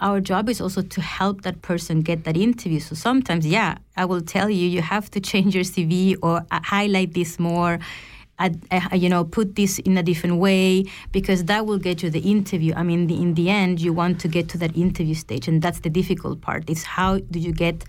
our 0.02 0.22
job 0.22 0.50
is 0.50 0.62
also 0.62 0.82
to 0.82 1.02
help 1.02 1.42
that 1.42 1.62
person 1.62 2.02
get 2.02 2.24
that 2.24 2.38
interview. 2.38 2.80
So 2.80 2.96
sometimes, 2.96 3.46
yeah, 3.46 3.78
I 3.98 4.06
will 4.06 4.22
tell 4.22 4.50
you, 4.50 4.68
you 4.68 4.82
have 4.82 5.12
to 5.12 5.20
change 5.20 5.54
your 5.54 5.64
CV 5.64 6.16
or 6.22 6.38
uh, 6.52 6.60
highlight 6.64 7.14
this 7.14 7.38
more. 7.40 7.80
uh, 8.40 8.50
you 8.94 9.10
know, 9.10 9.26
put 9.26 9.56
this 9.56 9.80
in 9.80 9.98
a 9.98 10.04
different 10.04 10.38
way 10.38 10.86
because 11.12 11.44
that 11.52 11.66
will 11.66 11.78
get 11.78 12.02
you 12.02 12.10
the 12.10 12.24
interview. 12.36 12.74
I 12.74 12.84
mean, 12.84 13.08
the, 13.08 13.16
in 13.22 13.34
the 13.34 13.50
end, 13.50 13.82
you 13.82 13.92
want 13.92 14.22
to 14.22 14.30
get 14.30 14.48
to 14.50 14.58
that 14.60 14.78
interview 14.78 15.14
stage, 15.14 15.50
and 15.50 15.62
that's 15.62 15.82
the 15.82 15.90
difficult 15.90 16.40
part. 16.40 16.70
Is 16.70 16.84
how 16.84 17.20
do 17.20 17.38
you 17.38 17.52
get 17.52 17.84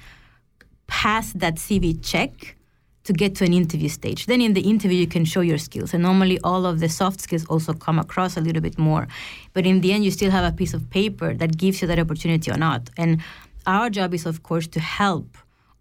past 0.91 1.39
that 1.39 1.55
CV 1.55 1.99
check 2.03 2.57
to 3.05 3.13
get 3.13 3.35
to 3.37 3.45
an 3.45 3.55
interview 3.55 3.89
stage. 3.89 4.27
Then 4.27 4.41
in 4.41 4.53
the 4.53 4.61
interview, 4.61 4.99
you 4.99 5.07
can 5.07 5.25
show 5.25 5.41
your 5.41 5.57
skills. 5.57 5.95
And 5.95 6.03
normally, 6.03 6.39
all 6.45 6.67
of 6.67 6.81
the 6.81 6.89
soft 6.89 7.21
skills 7.21 7.47
also 7.47 7.73
come 7.73 7.99
across 7.99 8.37
a 8.37 8.41
little 8.41 8.61
bit 8.61 8.79
more. 8.79 9.09
But 9.55 9.65
in 9.67 9.81
the 9.81 9.93
end, 9.93 10.05
you 10.05 10.11
still 10.11 10.31
have 10.31 10.45
a 10.45 10.55
piece 10.55 10.75
of 10.75 10.91
paper 10.91 11.33
that 11.35 11.57
gives 11.57 11.81
you 11.81 11.89
that 11.89 11.99
opportunity 11.99 12.51
or 12.51 12.59
not. 12.59 12.91
And 12.97 13.23
our 13.67 13.89
job 13.89 14.13
is, 14.13 14.27
of 14.27 14.43
course, 14.43 14.67
to 14.69 14.81
help 14.81 15.29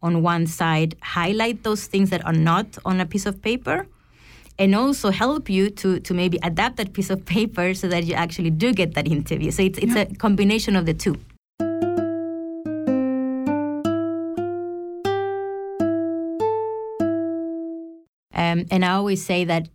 on 0.02 0.22
one 0.24 0.48
side 0.48 0.96
highlight 1.02 1.64
those 1.64 1.86
things 1.86 2.10
that 2.12 2.26
are 2.26 2.34
not 2.34 2.78
on 2.86 3.02
a 3.02 3.06
piece 3.06 3.26
of 3.26 3.42
paper. 3.42 3.88
And 4.58 4.76
also 4.76 5.10
help 5.10 5.50
you 5.50 5.70
to, 5.82 6.00
to 6.02 6.14
maybe 6.14 6.38
adapt 6.44 6.78
that 6.78 6.92
piece 6.94 7.10
of 7.10 7.26
paper 7.26 7.74
so 7.74 7.88
that 7.88 8.04
you 8.06 8.14
actually 8.14 8.50
do 8.52 8.74
get 8.74 8.94
that 8.96 9.08
interview. 9.08 9.52
So 9.52 9.64
it's, 9.64 9.80
it's 9.80 9.96
a 9.96 10.06
combination 10.16 10.76
of 10.76 10.86
the 10.86 10.94
two. 10.94 11.16
Um, 18.40 18.66
and 18.72 18.86
I 18.86 18.92
always 18.92 19.24
say 19.24 19.44
that 19.44 19.68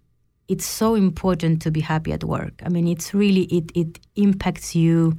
it's 0.49 0.65
so 0.65 0.95
important 0.95 1.61
to 1.63 1.71
be 1.71 1.81
happy 1.81 2.13
at 2.13 2.25
work. 2.25 2.55
I 2.65 2.71
mean, 2.71 2.89
it's 2.89 3.13
really 3.13 3.43
it 3.59 3.71
it 3.75 4.01
impacts 4.17 4.75
you, 4.75 5.19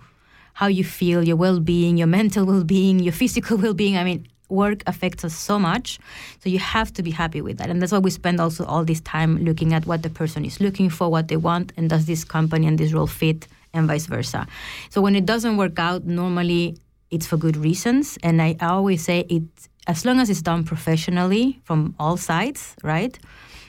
how 0.54 0.68
you 0.68 0.84
feel, 0.84 1.24
your 1.24 1.38
well-being, 1.38 1.98
your 1.98 2.08
mental 2.20 2.46
well-being, 2.46 3.00
your 3.00 3.14
physical 3.14 3.58
well-being. 3.58 3.98
I 3.98 4.04
mean, 4.04 4.28
work 4.50 4.82
affects 4.88 5.24
us 5.24 5.36
so 5.36 5.60
much, 5.60 6.00
so 6.42 6.50
you 6.50 6.60
have 6.60 6.92
to 6.94 7.04
be 7.04 7.12
happy 7.12 7.42
with 7.42 7.58
that. 7.60 7.70
And 7.70 7.82
that's 7.82 7.92
why 7.92 8.00
we 8.00 8.10
spend 8.10 8.42
also 8.42 8.66
all 8.66 8.84
this 8.84 9.02
time 9.02 9.38
looking 9.46 9.74
at 9.74 9.86
what 9.86 10.02
the 10.02 10.10
person 10.10 10.44
is 10.44 10.60
looking 10.60 10.90
for, 10.90 11.10
what 11.10 11.28
they 11.28 11.38
want, 11.38 11.72
and 11.78 11.88
does 11.88 12.06
this 12.06 12.24
company 12.24 12.66
and 12.66 12.80
this 12.80 12.94
role 12.94 13.08
fit, 13.08 13.48
and 13.76 13.88
vice 13.88 14.08
versa. 14.08 14.48
So 14.90 15.02
when 15.02 15.16
it 15.16 15.26
doesn't 15.26 15.58
work 15.58 15.78
out, 15.78 16.06
normally 16.06 16.78
it's 17.12 17.28
for 17.28 17.38
good 17.38 17.58
reasons. 17.58 18.18
And 18.24 18.42
I, 18.42 18.56
I 18.60 18.68
always 18.68 19.04
say 19.04 19.20
it 19.30 19.44
as 19.88 20.06
long 20.06 20.20
as 20.20 20.30
it's 20.30 20.42
done 20.42 20.64
professionally 20.64 21.60
from 21.64 21.96
all 22.00 22.18
sides, 22.18 22.76
right? 22.84 23.18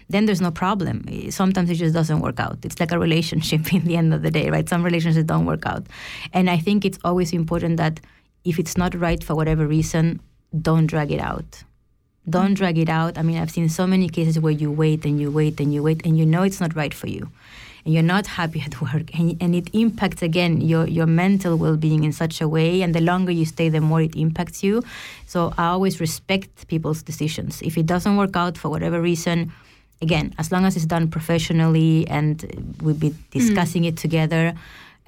Then 0.08 0.26
there's 0.26 0.40
no 0.40 0.50
problem. 0.50 1.04
Sometimes 1.30 1.68
it 1.68 1.74
just 1.74 1.94
doesn't 1.94 2.20
work 2.20 2.38
out. 2.38 2.58
It's 2.64 2.78
like 2.78 2.92
a 2.92 2.98
relationship 2.98 3.72
in 3.72 3.84
the 3.84 3.96
end 3.96 4.14
of 4.14 4.22
the 4.22 4.30
day, 4.30 4.50
right? 4.50 4.68
Some 4.68 4.82
relationships 4.84 5.26
don't 5.26 5.46
work 5.46 5.66
out. 5.66 5.86
And 6.32 6.48
I 6.48 6.58
think 6.58 6.84
it's 6.84 6.98
always 7.04 7.32
important 7.32 7.76
that 7.78 8.00
if 8.44 8.58
it's 8.58 8.76
not 8.76 8.94
right 8.94 9.22
for 9.22 9.34
whatever 9.34 9.66
reason, 9.66 10.20
don't 10.62 10.86
drag 10.86 11.10
it 11.10 11.20
out. 11.20 11.64
Don't 12.28 12.54
drag 12.54 12.78
it 12.78 12.88
out. 12.88 13.18
I 13.18 13.22
mean, 13.22 13.38
I've 13.38 13.50
seen 13.50 13.68
so 13.68 13.86
many 13.86 14.08
cases 14.08 14.38
where 14.38 14.52
you 14.52 14.70
wait 14.70 15.04
and 15.04 15.20
you 15.20 15.30
wait 15.30 15.60
and 15.60 15.72
you 15.74 15.82
wait 15.82 16.04
and 16.06 16.18
you 16.18 16.26
know 16.26 16.42
it's 16.42 16.60
not 16.60 16.74
right 16.74 16.94
for 16.94 17.08
you. 17.08 17.30
And 17.86 17.94
you're 17.94 18.02
not 18.02 18.26
happy 18.26 18.60
at 18.60 18.80
work. 18.82 19.16
And, 19.16 19.36
and 19.40 19.54
it 19.54 19.70
impacts, 19.72 20.20
again, 20.20 20.60
your, 20.60 20.88
your 20.88 21.06
mental 21.06 21.56
well 21.56 21.76
being 21.76 22.02
in 22.02 22.10
such 22.12 22.40
a 22.40 22.48
way. 22.48 22.82
And 22.82 22.92
the 22.92 23.00
longer 23.00 23.30
you 23.30 23.46
stay, 23.46 23.68
the 23.68 23.80
more 23.80 24.02
it 24.02 24.16
impacts 24.16 24.64
you. 24.64 24.82
So 25.26 25.54
I 25.56 25.68
always 25.68 26.00
respect 26.00 26.66
people's 26.66 27.04
decisions. 27.04 27.62
If 27.62 27.78
it 27.78 27.86
doesn't 27.86 28.16
work 28.16 28.36
out 28.36 28.58
for 28.58 28.70
whatever 28.70 29.00
reason, 29.00 29.52
again, 30.02 30.34
as 30.36 30.50
long 30.50 30.64
as 30.64 30.74
it's 30.74 30.84
done 30.84 31.08
professionally 31.08 32.06
and 32.08 32.76
we'll 32.82 32.96
be 32.96 33.14
discussing 33.30 33.84
it 33.84 33.96
together, 33.96 34.52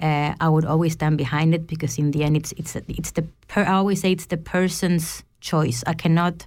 uh, 0.00 0.34
I 0.40 0.48
would 0.48 0.64
always 0.64 0.92
stand 0.92 1.18
behind 1.18 1.54
it 1.54 1.66
because 1.66 1.98
in 1.98 2.12
the 2.12 2.22
end, 2.22 2.36
it's 2.36 2.52
it's 2.52 2.76
it's 2.76 3.10
the 3.10 3.22
per, 3.48 3.62
I 3.62 3.72
always 3.72 4.00
say 4.00 4.12
it's 4.12 4.26
the 4.26 4.36
person's 4.36 5.24
choice. 5.40 5.82
I 5.88 5.94
cannot 5.94 6.46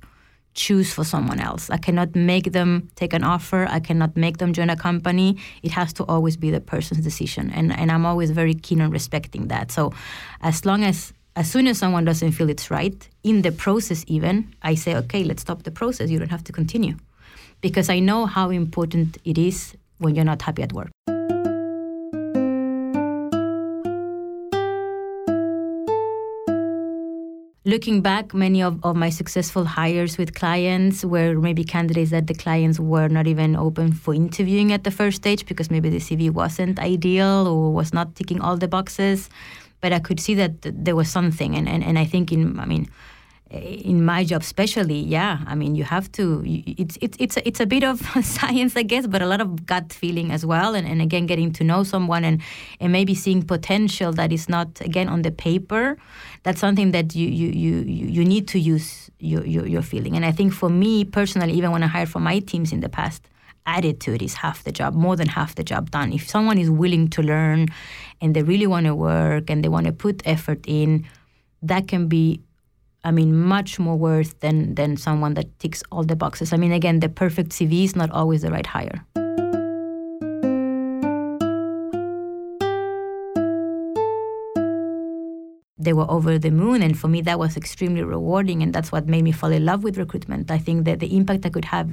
choose 0.54 0.94
for 0.94 1.04
someone 1.04 1.40
else. 1.40 1.70
I 1.70 1.78
cannot 1.78 2.16
make 2.16 2.52
them 2.52 2.90
take 2.96 3.14
an 3.14 3.24
offer. 3.24 3.68
I 3.70 3.80
cannot 3.80 4.18
make 4.18 4.38
them 4.38 4.54
join 4.54 4.70
a 4.70 4.76
company. 4.76 5.38
It 5.64 5.72
has 5.72 5.94
to 5.94 6.04
always 6.06 6.38
be 6.38 6.52
the 6.52 6.60
person's 6.60 7.04
decision, 7.04 7.52
and 7.52 7.72
and 7.72 7.92
I'm 7.92 8.06
always 8.06 8.32
very 8.32 8.54
keen 8.54 8.82
on 8.82 8.92
respecting 8.92 9.48
that. 9.48 9.72
So, 9.72 9.94
as 10.42 10.66
long 10.66 10.84
as 10.84 11.14
as 11.36 11.50
soon 11.50 11.68
as 11.68 11.78
someone 11.78 12.06
doesn't 12.06 12.34
feel 12.34 12.50
it's 12.50 12.70
right 12.70 13.10
in 13.24 13.42
the 13.42 13.52
process, 13.52 14.04
even 14.08 14.54
I 14.62 14.76
say, 14.76 14.96
okay, 14.96 15.24
let's 15.24 15.42
stop 15.42 15.64
the 15.64 15.72
process. 15.72 16.10
You 16.10 16.20
don't 16.20 16.32
have 16.32 16.44
to 16.44 16.52
continue, 16.52 16.96
because 17.62 17.90
I 17.90 18.00
know 18.00 18.26
how 18.26 18.50
important 18.50 19.18
it 19.24 19.38
is 19.38 19.76
when 20.00 20.16
you're 20.16 20.26
not 20.26 20.42
happy 20.42 20.64
at 20.64 20.74
work. 20.74 20.92
Looking 27.64 28.02
back, 28.02 28.34
many 28.34 28.62
of, 28.62 28.84
of 28.84 28.96
my 28.96 29.10
successful 29.10 29.66
hires 29.66 30.18
with 30.18 30.34
clients 30.34 31.06
were 31.06 31.36
maybe 31.36 31.64
candidates 31.64 32.12
that 32.12 32.28
the 32.28 32.34
clients 32.34 32.80
were 32.80 33.08
not 33.08 33.28
even 33.28 33.56
open 33.56 33.92
for 33.94 34.14
interviewing 34.14 34.72
at 34.72 34.84
the 34.84 34.92
first 34.92 35.18
stage 35.18 35.46
because 35.46 35.70
maybe 35.70 35.90
the 35.90 35.98
CV 35.98 36.32
wasn't 36.32 36.80
ideal 36.80 37.48
or 37.48 37.72
was 37.72 37.94
not 37.94 38.16
ticking 38.16 38.42
all 38.42 38.58
the 38.58 38.68
boxes. 38.68 39.30
But 39.80 39.94
I 39.94 40.00
could 40.00 40.20
see 40.20 40.34
that 40.36 40.62
th- 40.62 40.76
there 40.78 40.96
was 40.96 41.10
something, 41.10 41.56
and, 41.56 41.68
and, 41.68 41.84
and 41.84 41.98
I 41.98 42.06
think 42.06 42.32
in 42.32 42.60
I 42.60 42.66
mean 42.66 42.88
in 43.52 44.06
my 44.06 44.24
job 44.24 44.42
especially 44.42 45.00
yeah 45.00 45.40
i 45.46 45.54
mean 45.54 45.76
you 45.76 45.84
have 45.84 46.10
to 46.12 46.42
it's 46.46 46.98
it's 47.02 47.18
it's 47.20 47.36
a, 47.36 47.48
it's 47.48 47.60
a 47.60 47.66
bit 47.66 47.84
of 47.84 48.00
science 48.24 48.78
i 48.78 48.84
guess 48.84 49.08
but 49.08 49.22
a 49.22 49.26
lot 49.26 49.42
of 49.42 49.66
gut 49.66 49.92
feeling 49.92 50.32
as 50.32 50.46
well 50.46 50.74
and, 50.74 50.88
and 50.88 51.02
again 51.02 51.26
getting 51.26 51.52
to 51.52 51.64
know 51.64 51.84
someone 51.84 52.24
and 52.24 52.42
and 52.80 52.94
maybe 52.94 53.14
seeing 53.14 53.44
potential 53.44 54.14
that 54.14 54.32
is 54.32 54.48
not 54.48 54.80
again 54.82 55.10
on 55.10 55.22
the 55.24 55.32
paper 55.32 55.98
that's 56.44 56.62
something 56.62 56.92
that 56.92 57.14
you 57.14 57.28
you 57.28 57.50
you 57.50 57.82
you 57.82 58.24
need 58.24 58.48
to 58.48 58.58
use 58.58 59.12
your, 59.20 59.46
your 59.46 59.68
your 59.68 59.82
feeling 59.82 60.16
and 60.16 60.26
i 60.26 60.32
think 60.32 60.54
for 60.54 60.70
me 60.70 61.04
personally 61.04 61.52
even 61.52 61.72
when 61.72 61.84
i 61.84 61.88
hired 61.88 62.10
for 62.10 62.20
my 62.20 62.40
teams 62.40 62.72
in 62.72 62.80
the 62.80 62.90
past 62.90 63.28
attitude 63.68 64.24
is 64.24 64.34
half 64.34 64.64
the 64.64 64.72
job, 64.72 64.96
more 64.96 65.16
than 65.16 65.28
half 65.28 65.54
the 65.54 65.64
job 65.64 65.92
done. 65.92 66.12
If 66.12 66.28
someone 66.28 66.58
is 66.58 66.72
willing 66.72 67.10
to 67.10 67.22
learn 67.22 67.68
and 68.20 68.36
they 68.36 68.42
really 68.42 68.66
want 68.66 68.88
to 68.88 68.96
work 68.96 69.52
and 69.52 69.64
they 69.64 69.70
want 69.70 69.86
to 69.86 69.94
put 69.94 70.24
effort 70.26 70.66
in, 70.68 71.06
that 71.62 71.88
can 71.88 72.08
be 72.08 72.42
I 73.04 73.12
mean, 73.12 73.36
much 73.36 73.80
more 73.80 73.98
worth 73.98 74.40
than 74.42 74.76
than 74.76 74.96
someone 74.96 75.34
that 75.34 75.48
ticks 75.60 75.82
all 75.92 76.04
the 76.04 76.16
boxes. 76.16 76.54
I 76.54 76.58
mean, 76.58 76.72
again, 76.72 77.00
the 77.00 77.10
perfect 77.10 77.50
CV 77.50 77.84
is 77.84 77.96
not 77.96 78.12
always 78.12 78.44
the 78.44 78.52
right 78.52 78.66
hire. 78.66 79.06
They 85.82 85.94
were 85.94 86.10
over 86.12 86.38
the 86.38 86.52
moon, 86.52 86.84
and 86.84 86.98
for 86.98 87.08
me, 87.08 87.22
that 87.22 87.40
was 87.40 87.58
extremely 87.58 88.04
rewarding, 88.04 88.62
and 88.62 88.72
that's 88.72 88.92
what 88.92 89.08
made 89.08 89.24
me 89.24 89.32
fall 89.32 89.52
in 89.52 89.66
love 89.66 89.84
with 89.84 89.98
recruitment. 89.98 90.52
I 90.52 90.60
think 90.60 90.86
that 90.86 91.00
the 91.00 91.18
impact 91.18 91.44
I 91.44 91.50
could 91.50 91.66
have 91.66 91.90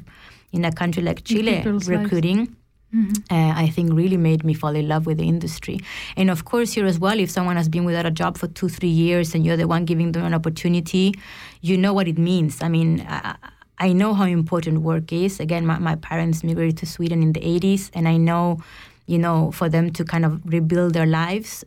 in 0.52 0.66
a 0.66 0.72
country 0.72 1.02
like 1.02 1.24
Chile 1.24 1.62
recruiting. 1.64 2.36
lives. 2.36 2.57
Recruiting 2.92 3.24
uh, 3.30 3.52
I 3.56 3.68
think 3.68 3.92
really 3.92 4.16
made 4.16 4.44
me 4.44 4.54
fall 4.54 4.74
in 4.74 4.88
love 4.88 5.06
with 5.06 5.18
the 5.18 5.28
industry. 5.28 5.80
And 6.16 6.30
of 6.30 6.44
course, 6.44 6.72
here 6.72 6.86
as 6.86 6.98
well, 6.98 7.18
if 7.18 7.30
someone 7.30 7.56
has 7.56 7.68
been 7.68 7.84
without 7.84 8.06
a 8.06 8.10
job 8.10 8.38
for 8.38 8.48
two, 8.48 8.68
three 8.68 8.88
years 8.88 9.34
and 9.34 9.44
you're 9.44 9.56
the 9.56 9.66
one 9.68 9.84
giving 9.84 10.12
them 10.12 10.24
an 10.24 10.34
opportunity, 10.34 11.14
you 11.60 11.76
know 11.76 11.92
what 11.92 12.08
it 12.08 12.18
means. 12.18 12.62
I 12.62 12.68
mean, 12.68 13.06
I, 13.08 13.36
I 13.78 13.92
know 13.92 14.14
how 14.14 14.24
important 14.24 14.80
work 14.80 15.12
is. 15.12 15.40
Again, 15.40 15.66
my, 15.66 15.78
my 15.78 15.96
parents 15.96 16.42
migrated 16.42 16.78
to 16.78 16.86
Sweden 16.86 17.22
in 17.22 17.32
the 17.32 17.40
80s, 17.40 17.90
and 17.94 18.08
I 18.08 18.16
know, 18.16 18.60
you 19.06 19.18
know, 19.18 19.52
for 19.52 19.68
them 19.68 19.90
to 19.92 20.04
kind 20.04 20.24
of 20.24 20.40
rebuild 20.44 20.94
their 20.94 21.06
lives, 21.06 21.64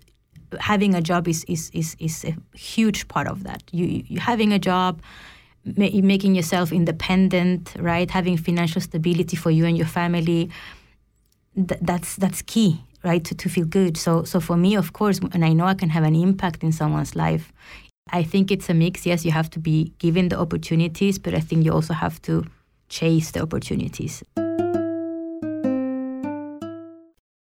having 0.60 0.94
a 0.94 1.02
job 1.02 1.28
is, 1.28 1.46
is, 1.48 1.70
is, 1.74 1.96
is 2.00 2.26
a 2.26 2.36
huge 2.58 3.08
part 3.08 3.28
of 3.28 3.44
that. 3.44 3.64
You, 3.72 4.04
you 4.08 4.20
having 4.20 4.52
a 4.52 4.60
job, 4.60 5.02
ma- 5.64 5.90
making 5.94 6.36
yourself 6.36 6.74
independent, 6.74 7.74
right? 7.80 8.12
Having 8.12 8.38
financial 8.38 8.82
stability 8.82 9.38
for 9.38 9.52
you 9.52 9.66
and 9.66 9.78
your 9.78 9.88
family 9.88 10.50
th- 11.56 11.80
that's 11.82 12.16
that's 12.16 12.42
key 12.42 12.82
right 13.04 13.24
to, 13.26 13.36
to 13.36 13.50
feel 13.50 13.66
good. 13.66 13.98
So 13.98 14.24
so 14.24 14.40
for 14.40 14.58
me 14.58 14.76
of 14.76 14.94
course 14.94 15.20
and 15.34 15.44
i 15.44 15.54
know 15.54 15.66
i 15.66 15.74
can 15.74 15.90
have 15.90 16.04
an 16.04 16.16
impact 16.16 16.64
in 16.64 16.72
someone's 16.72 17.16
life 17.16 17.52
i 18.12 18.24
think 18.24 18.52
it's 18.52 18.70
a 18.70 18.74
mix. 18.74 19.06
Yes 19.06 19.26
you 19.26 19.32
have 19.32 19.50
to 19.52 19.60
be 19.60 19.94
given 20.00 20.30
the 20.30 20.40
opportunities 20.40 21.20
but 21.20 21.34
i 21.34 21.40
think 21.40 21.66
you 21.66 21.74
also 21.74 21.94
have 21.94 22.22
to 22.24 22.46
chase 22.90 23.32
the 23.32 23.42
opportunities. 23.42 24.24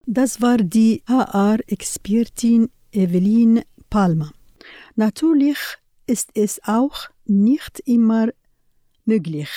Das 0.05 0.41
war 0.41 0.57
die 0.57 1.03
HR-Expertin 1.07 2.69
Evelyn 2.91 3.61
Palmer. 3.89 4.31
Natürlich 4.95 5.57
ist 6.05 6.31
es 6.33 6.59
auch 6.65 7.09
nicht 7.25 7.81
immer 7.85 8.27
möglich, 9.05 9.49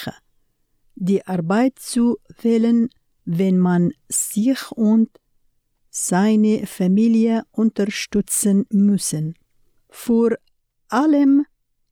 die 0.94 1.26
Arbeit 1.26 1.78
zu 1.80 2.18
wählen, 2.40 2.88
wenn 3.24 3.58
man 3.58 3.92
sich 4.08 4.70
und 4.72 5.10
seine 5.90 6.66
Familie 6.66 7.44
unterstützen 7.52 8.66
müssen. 8.70 9.34
Vor 9.88 10.30
allem 10.88 11.46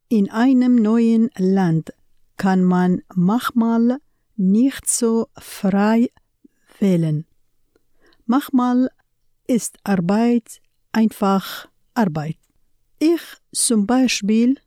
in 0.09 0.30
einem 0.30 0.76
neuen 0.76 1.30
Land 1.39 1.93
kann 2.37 2.64
man 2.64 3.03
manchmal 3.14 3.99
nicht 4.37 4.89
so 4.89 5.28
frei 5.39 6.11
wählen. 6.80 7.26
Manchmal 8.26 8.91
ist 9.47 9.78
Arbeit 9.85 10.61
einfach 10.93 11.68
Arbeit. 11.95 12.39
Ich 12.99 13.20
zum 13.53 13.87
Beispiel, 13.87 14.59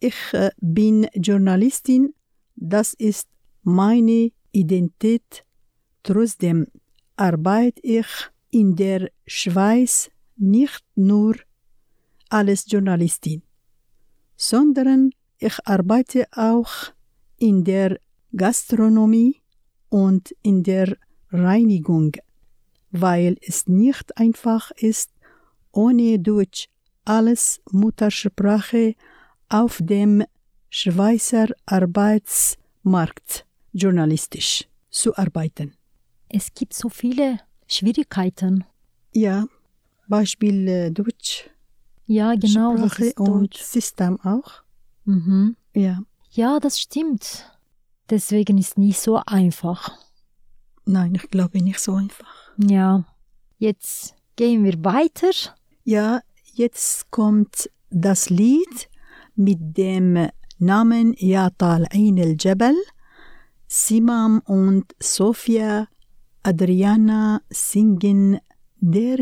ich 0.00 0.16
äh, 0.32 0.50
bin 0.60 1.06
Journalistin, 1.14 2.14
das 2.56 2.94
ist 2.94 3.28
meine 3.62 4.30
Identität. 4.52 5.45
Trotzdem 6.06 6.68
arbeite 7.16 7.80
ich 7.82 8.06
in 8.52 8.76
der 8.76 9.10
Schweiz 9.26 10.08
nicht 10.36 10.84
nur 10.94 11.34
als 12.28 12.70
Journalistin, 12.70 13.42
sondern 14.36 15.10
ich 15.38 15.58
arbeite 15.64 16.28
auch 16.30 16.70
in 17.38 17.64
der 17.64 17.98
Gastronomie 18.36 19.42
und 19.88 20.32
in 20.42 20.62
der 20.62 20.96
Reinigung, 21.32 22.12
weil 22.92 23.36
es 23.40 23.66
nicht 23.66 24.16
einfach 24.16 24.70
ist, 24.76 25.10
ohne 25.72 26.20
Deutsch 26.20 26.68
als 27.04 27.60
Muttersprache 27.72 28.94
auf 29.48 29.80
dem 29.82 30.22
Schweizer 30.70 31.48
Arbeitsmarkt 31.66 33.44
journalistisch 33.72 34.68
zu 34.88 35.16
arbeiten. 35.16 35.74
Es 36.28 36.52
gibt 36.54 36.74
so 36.74 36.88
viele 36.88 37.38
Schwierigkeiten. 37.66 38.64
Ja, 39.12 39.46
Beispiel 40.08 40.68
äh, 40.68 40.90
Deutsch. 40.90 41.50
Ja, 42.06 42.34
genau, 42.34 42.76
Sprache 42.76 43.12
und 43.18 43.28
Deutsch. 43.52 43.62
System 43.62 44.20
auch. 44.20 44.62
Mhm. 45.04 45.56
Ja. 45.74 46.00
Ja, 46.30 46.60
das 46.60 46.78
stimmt. 46.80 47.50
Deswegen 48.10 48.58
ist 48.58 48.78
nicht 48.78 49.00
so 49.00 49.20
einfach. 49.26 49.90
Nein, 50.84 51.14
ich 51.16 51.28
glaube 51.30 51.62
nicht 51.62 51.80
so 51.80 51.94
einfach. 51.94 52.52
Ja. 52.58 53.04
Jetzt 53.58 54.14
gehen 54.36 54.62
wir 54.64 54.84
weiter. 54.84 55.30
Ja, 55.82 56.20
jetzt 56.54 57.10
kommt 57.10 57.70
das 57.90 58.30
Lied 58.30 58.88
mit 59.34 59.76
dem 59.76 60.28
Namen 60.58 61.14
Ja 61.18 61.48
Tal'in 61.48 62.20
al-Jabal. 62.22 62.76
Simam 63.66 64.40
und 64.46 64.84
Sofia 65.00 65.88
Adriana 66.46 67.40
singen 67.50 68.38
der 68.76 69.18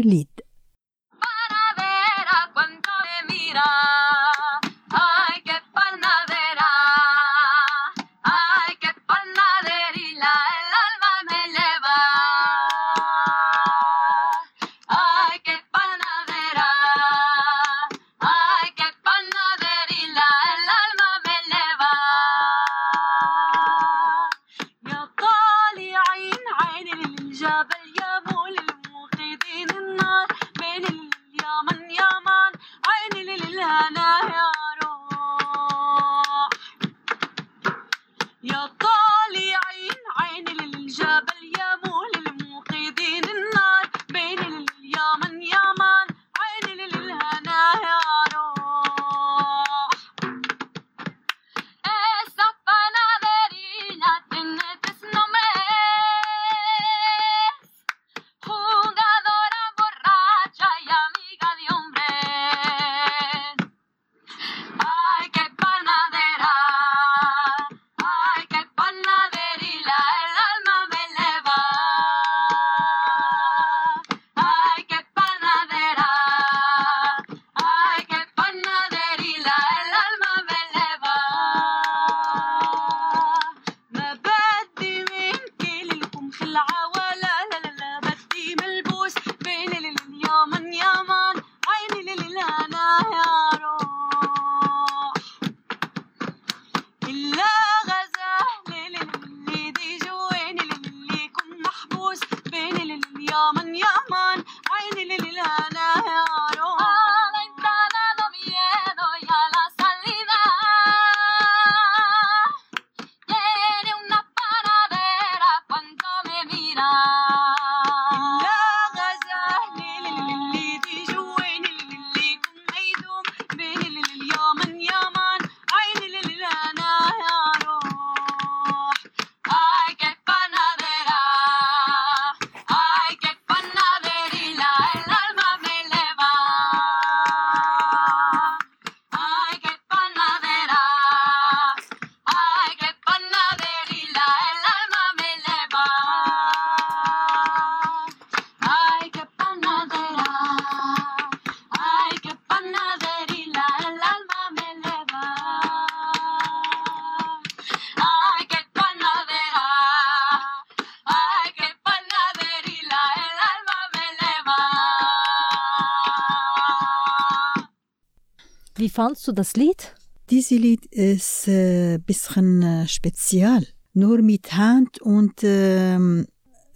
Wie 168.84 168.90
fandst 168.90 169.26
du 169.26 169.32
das 169.32 169.54
Lied? 169.54 169.94
Dieses 170.28 170.50
Lied 170.50 170.84
ist 170.90 171.48
ein 171.48 171.54
äh, 171.94 171.98
bisschen 172.04 172.62
äh, 172.62 172.86
speziell. 172.86 173.66
Nur 173.94 174.20
mit 174.20 174.52
Hand 174.52 175.00
und 175.00 175.32
ähm, 175.42 176.26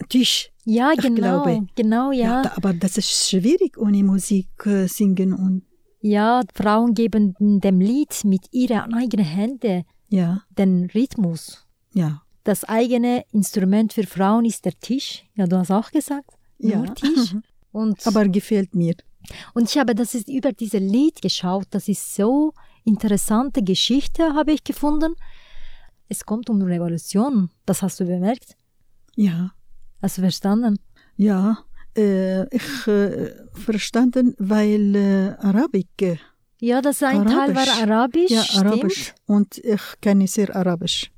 Tisch. 0.08 0.50
Ja, 0.64 0.92
ich 0.94 1.02
genau, 1.02 1.42
glaube. 1.42 1.66
genau, 1.74 2.10
ja. 2.10 2.40
da, 2.40 2.52
aber 2.56 2.72
das 2.72 2.96
ist 2.96 3.28
schwierig 3.28 3.76
ohne 3.76 4.02
Musik 4.02 4.48
äh, 4.64 4.86
singen 4.86 5.34
und 5.34 5.64
Ja, 6.00 6.40
Frauen 6.54 6.94
geben 6.94 7.34
dem 7.38 7.78
Lied 7.78 8.24
mit 8.24 8.46
ihren 8.52 8.94
eigenen 8.94 9.26
Händen 9.26 9.84
ja, 10.08 10.40
den 10.56 10.88
Rhythmus. 10.94 11.66
ja. 11.92 12.22
Das 12.42 12.64
eigene 12.64 13.26
Instrument 13.32 13.92
für 13.92 14.04
Frauen 14.04 14.46
ist 14.46 14.64
der 14.64 14.72
Tisch. 14.80 15.26
Ja, 15.34 15.46
du 15.46 15.58
hast 15.58 15.70
auch 15.70 15.90
gesagt. 15.90 16.30
Ja. 16.58 16.78
Nur 16.78 16.94
Tisch. 16.94 17.36
Und, 17.72 18.06
Aber 18.06 18.26
gefällt 18.28 18.74
mir. 18.74 18.94
Und 19.54 19.68
ich 19.68 19.78
habe 19.78 19.94
das 19.94 20.14
ist 20.14 20.28
über 20.28 20.52
dieses 20.52 20.80
Lied 20.80 21.20
geschaut. 21.22 21.66
Das 21.70 21.88
ist 21.88 22.14
so 22.14 22.52
interessante 22.84 23.62
Geschichte, 23.62 24.34
habe 24.34 24.52
ich 24.52 24.64
gefunden. 24.64 25.14
Es 26.08 26.24
kommt 26.24 26.48
um 26.50 26.62
Revolution. 26.62 27.50
Das 27.66 27.82
hast 27.82 28.00
du 28.00 28.04
bemerkt? 28.06 28.56
Ja, 29.16 29.52
Hast 30.00 30.18
du 30.18 30.22
verstanden? 30.22 30.78
ja. 31.16 31.58
Äh, 31.96 32.44
ich 32.54 32.86
äh, 32.86 33.32
verstanden, 33.54 34.34
weil 34.38 34.94
äh, 34.94 35.30
Arabik. 35.44 35.88
Äh, 36.00 36.16
Ja, 36.60 36.80
das 36.80 37.02
ein 37.02 37.26
Teil 37.26 37.56
war 37.56 37.66
Arabisch. 37.82 38.30
Ja, 38.30 38.42
stimmt. 38.44 38.66
Arabisch. 38.66 39.14
Und 39.26 39.58
ich 39.58 39.80
kenne 40.00 40.28
sehr 40.28 40.54
Arabisch. 40.54 41.10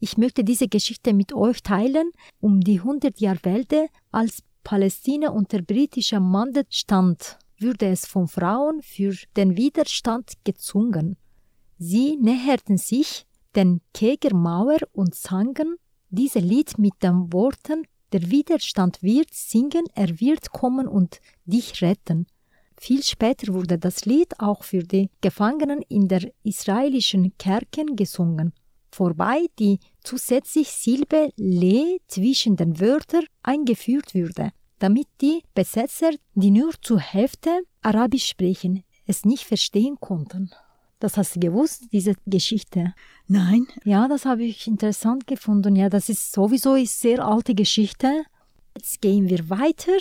Ich 0.00 0.16
möchte 0.16 0.42
diese 0.42 0.66
Geschichte 0.66 1.14
mit 1.14 1.32
euch 1.32 1.62
teilen, 1.62 2.10
um 2.40 2.60
die 2.60 2.78
100 2.80 3.20
Jahre 3.20 3.38
Wende, 3.44 3.86
als 4.10 4.42
Palästina 4.64 5.30
unter 5.30 5.62
britischer 5.62 6.20
Macht 6.20 6.74
stand, 6.74 7.38
wurde 7.60 7.86
es 7.86 8.06
von 8.06 8.28
Frauen 8.28 8.82
für 8.82 9.14
den 9.36 9.56
Widerstand 9.56 10.32
gezwungen. 10.44 11.16
Sie 11.78 12.16
näherten 12.16 12.78
sich 12.78 13.26
den 13.54 13.80
Kegermauer 13.92 14.78
und 14.92 15.14
sangen 15.14 15.76
diese 16.10 16.38
Lied 16.38 16.78
mit 16.78 16.94
den 17.02 17.32
Worten 17.32 17.86
Der 18.12 18.30
Widerstand 18.30 19.02
wird 19.02 19.32
singen, 19.32 19.86
er 19.94 20.20
wird 20.20 20.52
kommen 20.52 20.86
und 20.86 21.20
dich 21.46 21.80
retten. 21.80 22.26
Viel 22.76 23.02
später 23.02 23.54
wurde 23.54 23.78
das 23.78 24.04
Lied 24.04 24.38
auch 24.38 24.64
für 24.64 24.82
die 24.82 25.08
Gefangenen 25.22 25.82
in 25.88 26.08
der 26.08 26.30
israelischen 26.42 27.36
Kerken 27.38 27.96
gesungen 27.96 28.52
vorbei 28.94 29.46
die 29.58 29.78
zusätzlich 30.04 30.68
Silbe 30.68 31.30
Le 31.36 31.98
zwischen 32.08 32.56
den 32.56 32.78
Wörtern 32.80 33.24
eingeführt 33.42 34.14
würde, 34.14 34.52
damit 34.78 35.08
die 35.20 35.42
Besetzer, 35.54 36.10
die 36.34 36.50
nur 36.50 36.72
zur 36.82 37.00
Hälfte 37.00 37.62
Arabisch 37.82 38.26
sprechen, 38.28 38.84
es 39.06 39.24
nicht 39.24 39.44
verstehen 39.44 39.96
konnten. 40.00 40.50
Das 41.00 41.16
hast 41.16 41.34
du 41.34 41.40
gewusst, 41.40 41.86
diese 41.92 42.14
Geschichte? 42.26 42.94
Nein. 43.26 43.66
Ja, 43.84 44.06
das 44.06 44.24
habe 44.24 44.44
ich 44.44 44.68
interessant 44.68 45.26
gefunden. 45.26 45.74
Ja, 45.74 45.88
das 45.88 46.08
ist 46.08 46.30
sowieso 46.30 46.72
eine 46.74 46.86
sehr 46.86 47.26
alte 47.26 47.54
Geschichte. 47.56 48.22
Jetzt 48.76 49.00
gehen 49.00 49.28
wir 49.28 49.50
weiter. 49.50 49.98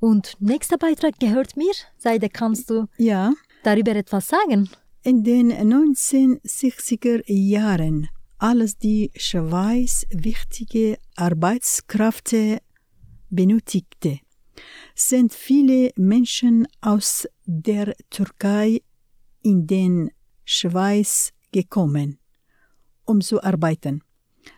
Und 0.00 0.36
nächster 0.40 0.76
Beitrag 0.76 1.20
gehört 1.20 1.56
mir. 1.56 1.72
Seide, 1.96 2.28
kannst 2.28 2.68
du 2.68 2.86
Ja. 2.98 3.32
darüber 3.62 3.94
etwas 3.94 4.26
sagen? 4.28 4.68
In 5.04 5.22
den 5.22 5.52
1960er 5.52 7.22
Jahren, 7.26 8.08
als 8.44 8.76
die 8.76 9.10
Schweiz 9.16 10.04
wichtige 10.10 10.98
Arbeitskräfte 11.16 12.58
benötigte, 13.30 14.18
sind 14.94 15.32
viele 15.32 15.92
Menschen 15.96 16.68
aus 16.82 17.26
der 17.46 17.94
Türkei 18.10 18.82
in 19.42 19.66
den 19.66 20.10
Schweiz 20.44 21.30
gekommen, 21.52 22.18
um 23.06 23.22
zu 23.22 23.42
arbeiten. 23.42 24.02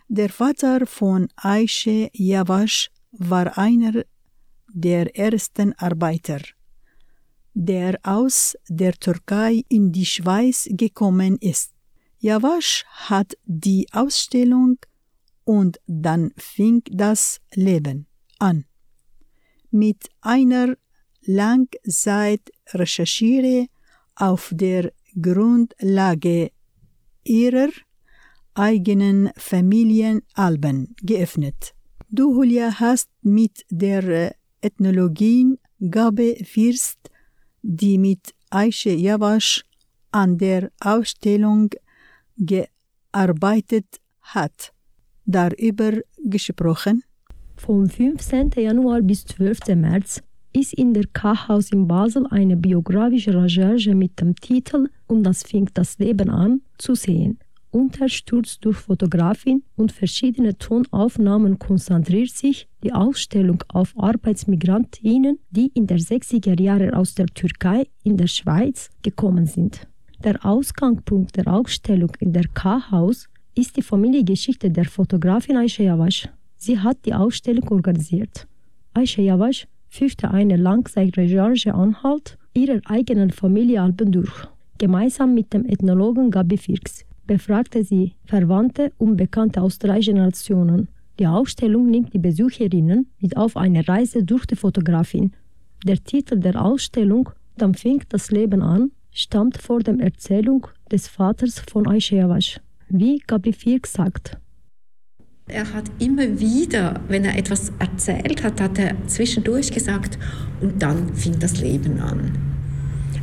Der 0.09 0.29
Vater 0.29 0.85
von 0.85 1.29
Aische 1.37 2.09
Yavaş 2.13 2.89
war 3.11 3.57
einer 3.57 4.03
der 4.73 5.15
ersten 5.15 5.71
Arbeiter 5.73 6.41
der 7.59 7.97
aus 8.03 8.55
der 8.69 8.93
Türkei 8.93 9.63
in 9.67 9.91
die 9.91 10.05
Schweiz 10.05 10.69
gekommen 10.69 11.37
ist. 11.41 11.76
Yavaş 12.21 12.85
hat 12.87 13.33
die 13.47 13.87
Ausstellung 13.91 14.77
und 15.45 15.79
dann 15.87 16.31
fing 16.37 16.83
das 16.91 17.39
Leben 17.55 18.05
an. 18.39 18.65
Mit 19.71 20.09
einer 20.21 20.75
Langzeitrecherchiere 21.21 23.67
auf 24.15 24.51
der 24.53 24.91
Grundlage 25.21 26.51
ihrer 27.23 27.69
eigenen 28.55 29.29
Familienalben 29.37 30.95
geöffnet. 31.01 31.73
Du, 32.09 32.33
Julia, 32.33 32.79
hast 32.79 33.09
mit 33.21 33.65
der 33.69 34.03
äh, 34.03 34.31
Ethnologin 34.61 35.59
Gabe 35.79 36.35
Fürst 36.43 36.97
die 37.61 37.97
mit 37.97 38.33
Aische 38.49 38.91
Yavaş 38.91 39.63
an 40.11 40.37
der 40.37 40.71
Ausstellung 40.79 41.69
gearbeitet 42.37 43.99
hat, 44.21 44.73
darüber 45.25 45.93
gesprochen. 46.23 47.03
Vom 47.55 47.89
15. 47.89 48.51
Januar 48.55 49.01
bis 49.01 49.25
12. 49.25 49.75
März 49.75 50.21
ist 50.53 50.73
in 50.73 50.93
der 50.93 51.05
K-Haus 51.07 51.71
in 51.71 51.87
Basel 51.87 52.25
eine 52.27 52.55
biografische 52.55 53.33
Recherche 53.33 53.93
mit 53.95 54.19
dem 54.19 54.35
Titel 54.35 54.89
Und 55.07 55.23
das 55.23 55.43
fing 55.43 55.69
das 55.73 55.97
Leben 55.99 56.29
an 56.29 56.61
zu 56.77 56.95
sehen. 56.95 57.39
Unterstützt 57.69 58.63
durch 58.63 58.77
Fotografin 58.77 59.63
und 59.75 59.91
verschiedene 59.91 60.57
Tonaufnahmen 60.57 61.59
konzentriert 61.59 62.29
sich 62.29 62.67
die 62.83 62.93
Ausstellung 62.93 63.63
auf 63.67 63.93
Arbeitsmigrantinnen, 63.97 65.37
die 65.51 65.71
in 65.73 65.85
der 65.85 65.99
60er 65.99 66.59
Jahre 66.59 66.95
aus 66.95 67.13
der 67.13 67.27
Türkei 67.27 67.87
in 68.03 68.17
der 68.17 68.27
Schweiz 68.27 68.89
gekommen 69.03 69.45
sind. 69.45 69.87
Der 70.23 70.43
Ausgangspunkt 70.43 71.37
der 71.37 71.47
Ausstellung 71.47 72.11
in 72.19 72.33
der 72.33 72.45
K-Haus 72.53 73.29
ist 73.53 73.77
die 73.77 73.83
Familiengeschichte 73.83 74.71
der 74.71 74.85
Fotografin 74.85 75.55
Ayşe 75.55 75.83
Yavaş. 75.83 76.27
Sie 76.57 76.79
hat 76.79 77.05
die 77.05 77.13
Ausstellung 77.13 77.71
organisiert. 77.71 78.47
Ayşe 78.95 79.21
Yavaş 79.21 79.67
führte 79.89 80.31
eine 80.31 80.57
Langzeitrecherche 80.57 81.73
Anhalt 81.73 82.37
ihrer 82.55 82.81
eigenen 82.85 83.29
Familienalben 83.29 84.11
durch. 84.11 84.47
Gemeinsam 84.79 85.35
mit 85.35 85.53
dem 85.53 85.65
Ethnologen 85.65 86.31
Gabi 86.31 86.57
Firks 86.57 87.05
befragte 87.27 87.83
sie 87.83 88.13
Verwandte 88.25 88.91
und 88.97 89.17
Bekannte 89.17 89.61
aus 89.61 89.77
drei 89.77 89.99
Generationen. 89.99 90.87
Die 91.19 91.27
Ausstellung 91.27 91.91
nimmt 91.91 92.13
die 92.13 92.19
Besucherinnen 92.19 93.07
mit 93.19 93.37
auf 93.37 93.55
eine 93.55 93.87
Reise 93.87 94.23
durch 94.23 94.47
die 94.47 94.55
Fotografin. 94.55 95.31
Der 95.85 96.03
Titel 96.03 96.39
der 96.39 96.59
Ausstellung 96.59 97.29
Dann 97.57 97.73
fing 97.73 98.03
das 98.09 98.31
Leben 98.31 98.61
an 98.61 98.91
stammt 99.17 99.57
vor 99.57 99.79
der 99.79 99.99
Erzählung 99.99 100.67
des 100.91 101.07
Vaters 101.07 101.59
von 101.71 101.85
Yavaş. 101.85 102.59
Wie 102.89 103.19
Gabi 103.25 103.51
Firk 103.51 103.87
sagt, 103.87 104.37
Er 105.49 105.73
hat 105.73 105.85
immer 105.99 106.39
wieder, 106.39 106.99
wenn 107.07 107.25
er 107.25 107.37
etwas 107.37 107.71
erzählt 107.79 108.43
hat, 108.43 108.61
hat 108.61 108.77
er 108.77 108.95
zwischendurch 109.07 109.71
gesagt, 109.71 110.19
und 110.61 110.81
dann 110.81 111.15
fing 111.15 111.39
das 111.39 111.59
Leben 111.61 111.99
an. 111.99 112.37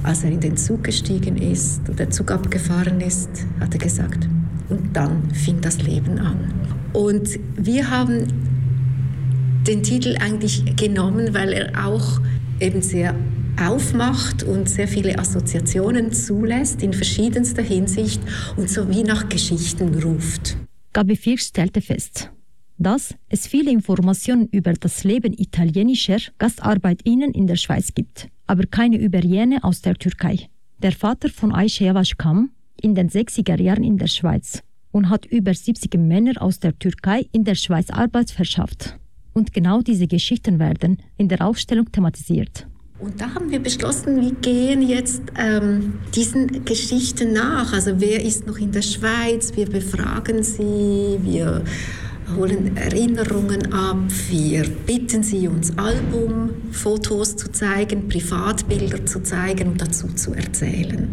Als 0.02 0.24
er 0.24 0.32
in 0.32 0.40
den 0.40 0.56
Zug 0.56 0.82
gestiegen 0.84 1.36
ist 1.36 1.88
und 1.88 1.98
der 1.98 2.10
Zug 2.10 2.30
abgefahren 2.30 3.00
ist, 3.00 3.46
hat 3.60 3.74
er 3.74 3.78
gesagt, 3.78 4.28
und 4.70 4.96
dann 4.96 5.30
fing 5.30 5.60
das 5.60 5.82
Leben 5.82 6.18
an. 6.18 6.52
Und 6.92 7.38
wir 7.56 7.90
haben 7.90 8.26
den 9.66 9.82
Titel 9.82 10.16
eigentlich 10.18 10.76
genommen, 10.76 11.34
weil 11.34 11.52
er 11.52 11.86
auch 11.86 12.20
eben 12.58 12.82
sehr 12.82 13.14
aufmacht 13.60 14.42
und 14.42 14.68
sehr 14.68 14.88
viele 14.88 15.18
Assoziationen 15.18 16.12
zulässt 16.12 16.82
in 16.82 16.92
verschiedenster 16.92 17.62
Hinsicht 17.62 18.20
und 18.56 18.68
so 18.68 18.88
wie 18.88 19.02
nach 19.02 19.28
Geschichten 19.28 19.94
ruft. 20.02 20.56
Gabi 20.92 21.16
Firk 21.16 21.40
stellte 21.40 21.80
fest, 21.80 22.30
dass 22.78 23.14
es 23.28 23.46
viele 23.46 23.70
Informationen 23.70 24.48
über 24.48 24.72
das 24.72 25.04
Leben 25.04 25.32
italienischer 25.32 26.18
GastarbeiterInnen 26.38 27.32
in 27.32 27.46
der 27.46 27.56
Schweiz 27.56 27.94
gibt, 27.94 28.28
aber 28.46 28.66
keine 28.66 28.98
über 28.98 29.20
jene 29.20 29.62
aus 29.62 29.80
der 29.80 29.94
Türkei. 29.94 30.48
Der 30.82 30.92
Vater 30.92 31.30
von 31.30 31.52
Ayşe 31.52 31.84
Yavaş 31.84 32.16
kam 32.18 32.50
in 32.82 32.94
den 32.94 33.08
60er 33.08 33.60
Jahren 33.60 33.84
in 33.84 33.98
der 33.98 34.08
Schweiz 34.08 34.62
und 34.92 35.08
hat 35.08 35.26
über 35.26 35.54
70 35.54 35.94
Männer 35.94 36.40
aus 36.42 36.60
der 36.60 36.78
Türkei 36.78 37.26
in 37.32 37.44
der 37.44 37.54
Schweiz 37.54 37.90
Arbeit 37.90 38.30
verschafft. 38.30 38.98
Und 39.32 39.52
genau 39.52 39.80
diese 39.80 40.06
Geschichten 40.06 40.58
werden 40.58 40.98
in 41.16 41.28
der 41.28 41.44
Ausstellung 41.44 41.90
thematisiert. 41.90 42.68
Und 43.00 43.20
da 43.20 43.34
haben 43.34 43.50
wir 43.50 43.60
beschlossen, 43.60 44.20
wir 44.20 44.32
gehen 44.34 44.80
jetzt 44.80 45.22
ähm, 45.36 45.94
diesen 46.14 46.64
Geschichten 46.64 47.32
nach. 47.32 47.72
Also 47.72 48.00
wer 48.00 48.24
ist 48.24 48.46
noch 48.46 48.56
in 48.58 48.70
der 48.70 48.82
Schweiz? 48.82 49.56
Wir 49.56 49.66
befragen 49.66 50.44
sie, 50.44 51.18
wir 51.20 51.64
holen 52.36 52.76
Erinnerungen 52.76 53.72
ab, 53.72 53.98
wir 54.30 54.64
bitten 54.86 55.24
sie, 55.24 55.48
uns 55.48 55.76
Albumfotos 55.76 57.36
zu 57.36 57.50
zeigen, 57.50 58.08
Privatbilder 58.08 59.04
zu 59.04 59.22
zeigen 59.22 59.70
und 59.70 59.80
dazu 59.80 60.08
zu 60.14 60.32
erzählen. 60.32 61.08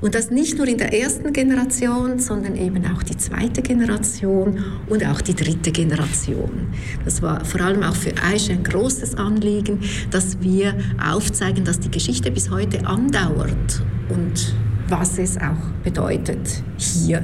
Und 0.00 0.14
das 0.14 0.30
nicht 0.30 0.56
nur 0.58 0.68
in 0.68 0.78
der 0.78 0.92
ersten 0.92 1.32
Generation, 1.32 2.18
sondern 2.18 2.56
eben 2.56 2.86
auch 2.86 3.02
die 3.02 3.16
zweite 3.16 3.62
Generation 3.62 4.64
und 4.88 5.04
auch 5.04 5.20
die 5.20 5.34
dritte 5.34 5.72
Generation. 5.72 6.68
Das 7.04 7.20
war 7.20 7.44
vor 7.44 7.60
allem 7.62 7.82
auch 7.82 7.96
für 7.96 8.12
Aisha 8.22 8.52
ein 8.52 8.62
großes 8.62 9.16
Anliegen, 9.16 9.80
dass 10.10 10.40
wir 10.40 10.74
aufzeigen, 11.04 11.64
dass 11.64 11.80
die 11.80 11.90
Geschichte 11.90 12.30
bis 12.30 12.50
heute 12.50 12.86
andauert 12.86 13.82
und 14.08 14.54
was 14.88 15.18
es 15.18 15.36
auch 15.36 15.72
bedeutet 15.82 16.62
hier 16.78 17.22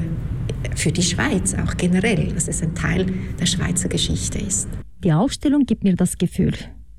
für 0.75 0.91
die 0.91 1.03
Schweiz, 1.03 1.55
auch 1.55 1.77
generell, 1.77 2.33
dass 2.33 2.49
es 2.49 2.62
ein 2.62 2.75
Teil 2.75 3.07
der 3.39 3.47
Schweizer 3.47 3.89
Geschichte 3.89 4.39
ist. 4.39 4.68
Die 5.05 5.12
Ausstellung 5.12 5.64
gibt 5.64 5.85
mir 5.85 5.95
das 5.95 6.18
Gefühl, 6.18 6.55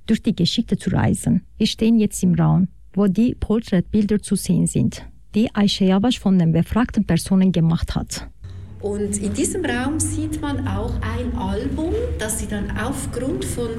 durch 0.07 0.21
die 0.21 0.35
Geschichte 0.35 0.77
zu 0.77 0.91
reisen. 0.91 1.41
Wir 1.57 1.67
stehen 1.67 1.99
jetzt 1.99 2.23
im 2.23 2.35
Raum, 2.35 2.69
wo 2.93 3.07
die 3.07 3.35
Porträtbilder 3.35 4.21
zu 4.21 4.35
sehen 4.35 4.67
sind 4.67 5.05
die 5.35 5.53
Aisha 5.53 5.85
Yabash 5.85 6.19
von 6.19 6.39
den 6.39 6.51
befragten 6.51 7.05
Personen 7.05 7.51
gemacht 7.51 7.95
hat. 7.95 8.27
Und 8.81 9.17
in 9.17 9.33
diesem 9.33 9.65
Raum 9.65 9.99
sieht 9.99 10.39
man 10.41 10.67
auch 10.67 10.93
ein 11.01 11.35
Album, 11.37 11.93
das 12.19 12.39
sie 12.39 12.47
dann 12.47 12.71
aufgrund 12.77 13.43
von, 13.43 13.69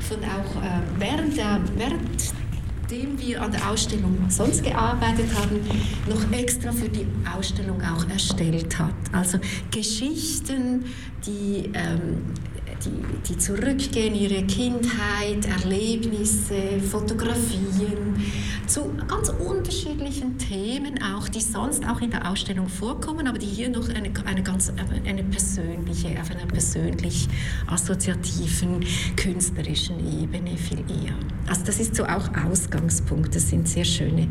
von 0.00 0.18
auch 0.18 0.62
äh, 0.62 0.80
während, 0.98 1.36
der, 1.36 1.60
währenddem 1.76 3.18
wir 3.18 3.42
an 3.42 3.52
der 3.52 3.70
Ausstellung 3.70 4.16
sonst 4.28 4.64
gearbeitet 4.64 5.28
haben, 5.40 5.60
noch 6.08 6.36
extra 6.36 6.72
für 6.72 6.88
die 6.88 7.06
Ausstellung 7.36 7.80
auch 7.80 8.08
erstellt 8.08 8.76
hat. 8.78 8.94
Also 9.12 9.38
Geschichten, 9.70 10.84
die 11.24 11.70
ähm, 11.74 12.34
die, 12.84 13.28
die 13.28 13.38
zurückgehen, 13.38 14.14
ihre 14.14 14.42
Kindheit, 14.44 15.46
Erlebnisse, 15.62 16.80
Fotografien 16.80 18.16
zu 18.66 18.92
ganz 19.08 19.30
unterschiedlichen 19.30 20.38
Themen 20.38 21.02
auch, 21.02 21.28
die 21.28 21.40
sonst 21.40 21.86
auch 21.86 22.00
in 22.00 22.10
der 22.10 22.30
Ausstellung 22.30 22.68
vorkommen, 22.68 23.26
aber 23.26 23.38
die 23.38 23.46
hier 23.46 23.68
noch 23.68 23.88
eine, 23.88 24.10
eine 24.24 24.42
ganz 24.42 24.72
eine 25.04 25.24
persönliche, 25.24 26.20
auf 26.20 26.30
einer 26.30 26.46
persönlich 26.46 27.28
assoziativen, 27.66 28.84
künstlerischen 29.16 29.96
Ebene 30.22 30.56
viel 30.56 30.78
eher. 30.80 31.14
Also 31.48 31.64
das 31.64 31.80
ist 31.80 31.96
so 31.96 32.04
auch 32.04 32.28
Ausgangspunkt, 32.48 33.34
das 33.34 33.50
sind 33.50 33.68
sehr 33.68 33.84
schöne 33.84 34.22
äh, 34.22 34.28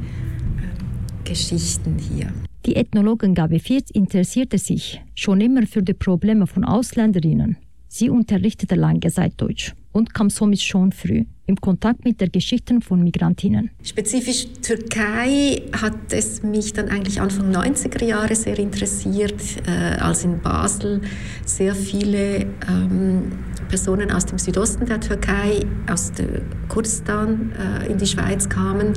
Geschichten 1.25 1.97
hier. 1.97 2.31
Die 2.65 2.75
Ethnologin 2.75 3.33
Gabi 3.33 3.59
Firth 3.59 3.91
interessierte 3.91 4.57
sich 4.57 5.01
schon 5.15 5.41
immer 5.41 5.65
für 5.65 5.81
die 5.81 5.93
Probleme 5.93 6.45
von 6.47 6.63
Ausländerinnen. 6.63 7.57
Sie 7.91 8.11
unterrichtete 8.11 8.75
lange 8.75 8.99
Zeit 9.11 9.33
Deutsch 9.37 9.73
und 9.91 10.13
kam 10.13 10.29
somit 10.29 10.61
schon 10.61 10.91
früh 10.91 11.25
im 11.47 11.55
Kontakt 11.55 12.05
mit 12.05 12.21
der 12.21 12.29
Geschichte 12.29 12.79
von 12.81 13.03
Migrantinnen. 13.03 13.71
Spezifisch 13.83 14.45
Türkei 14.61 15.63
hat 15.73 16.13
es 16.13 16.43
mich 16.43 16.71
dann 16.73 16.89
eigentlich 16.89 17.19
Anfang 17.19 17.51
90er 17.51 18.05
Jahre 18.05 18.35
sehr 18.35 18.59
interessiert, 18.59 19.41
äh, 19.65 19.99
als 19.99 20.23
in 20.23 20.39
Basel 20.39 21.01
sehr 21.45 21.73
viele 21.73 22.45
ähm, 22.69 23.31
Personen 23.67 24.11
aus 24.11 24.27
dem 24.27 24.37
Südosten 24.37 24.85
der 24.85 24.99
Türkei, 24.99 25.65
aus 25.91 26.11
der 26.11 26.41
Kurdistan 26.67 27.51
äh, 27.53 27.91
in 27.91 27.97
die 27.97 28.05
Schweiz 28.05 28.47
kamen 28.47 28.93